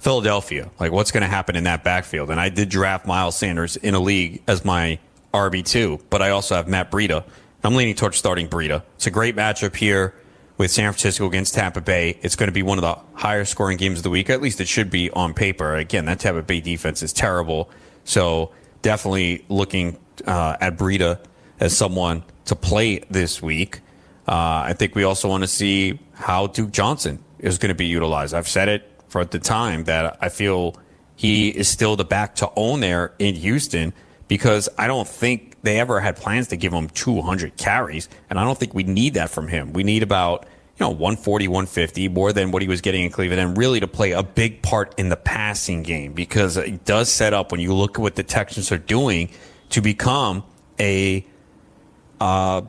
[0.00, 2.30] Philadelphia, like what's going to happen in that backfield.
[2.30, 4.98] And I did draft Miles Sanders in a league as my
[5.32, 7.24] RB2, but I also have Matt Breida.
[7.64, 8.82] I'm leaning towards starting Breida.
[8.96, 10.14] It's a great matchup here
[10.58, 12.18] with San Francisco against Tampa Bay.
[12.20, 14.28] It's going to be one of the higher scoring games of the week.
[14.28, 15.74] At least it should be on paper.
[15.74, 17.70] Again, that Tampa Bay defense is terrible.
[18.04, 18.52] So
[18.82, 19.96] definitely looking
[20.26, 21.18] uh, at Breida
[21.60, 23.80] as someone to play this week.
[24.28, 27.86] Uh, I think we also want to see how Duke Johnson is going to be
[27.86, 28.34] utilized.
[28.34, 30.76] I've said it for the time that I feel
[31.16, 33.94] he is still the back to own there in Houston
[34.28, 38.10] because I don't think they ever had plans to give him 200 carries.
[38.28, 39.72] And I don't think we need that from him.
[39.72, 40.44] We need about,
[40.76, 43.88] you know, 140, 150, more than what he was getting in Cleveland, and really to
[43.88, 47.72] play a big part in the passing game because it does set up when you
[47.72, 49.30] look at what the Texans are doing
[49.70, 50.44] to become
[50.78, 51.26] a
[52.20, 52.60] uh,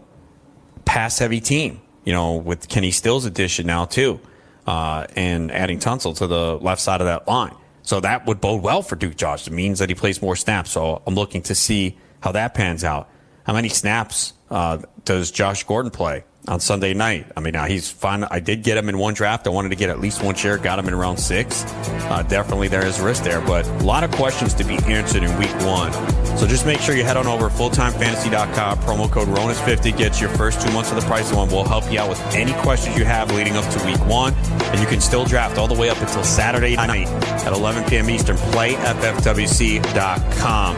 [0.90, 4.20] pass heavy team, you know, with Kenny Stills' addition now, too,
[4.66, 7.54] uh, and adding Tunsil to the left side of that line.
[7.84, 9.46] So that would bode well for Duke Josh.
[9.46, 10.72] It means that he plays more snaps.
[10.72, 13.08] So I'm looking to see how that pans out.
[13.44, 17.28] How many snaps uh, does Josh Gordon play on Sunday night?
[17.38, 18.24] I mean, now he's fine.
[18.24, 19.48] I did get him in one draft.
[19.48, 20.58] I wanted to get at least one share.
[20.58, 21.64] Got him in round six.
[22.10, 25.38] Uh, definitely there is risk there, but a lot of questions to be answered in
[25.38, 25.94] week one.
[26.38, 28.80] So just make sure you head on over to fulltimefantasy.com.
[28.80, 31.50] Promo code RONIS50 gets your first two months of the price of one.
[31.50, 34.34] We'll help you out with any questions you have leading up to week one.
[34.34, 38.10] And you can still draft all the way up until Saturday night at 11 p.m.
[38.10, 38.38] Eastern.
[38.38, 40.76] Play FFWC.com.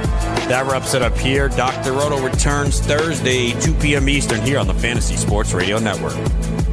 [0.50, 1.48] That wraps it up here.
[1.50, 1.94] Dr.
[1.94, 4.10] Roto returns Thursday, 2 p.m.
[4.10, 6.71] Eastern here on the Fantasy Sports Radio Network.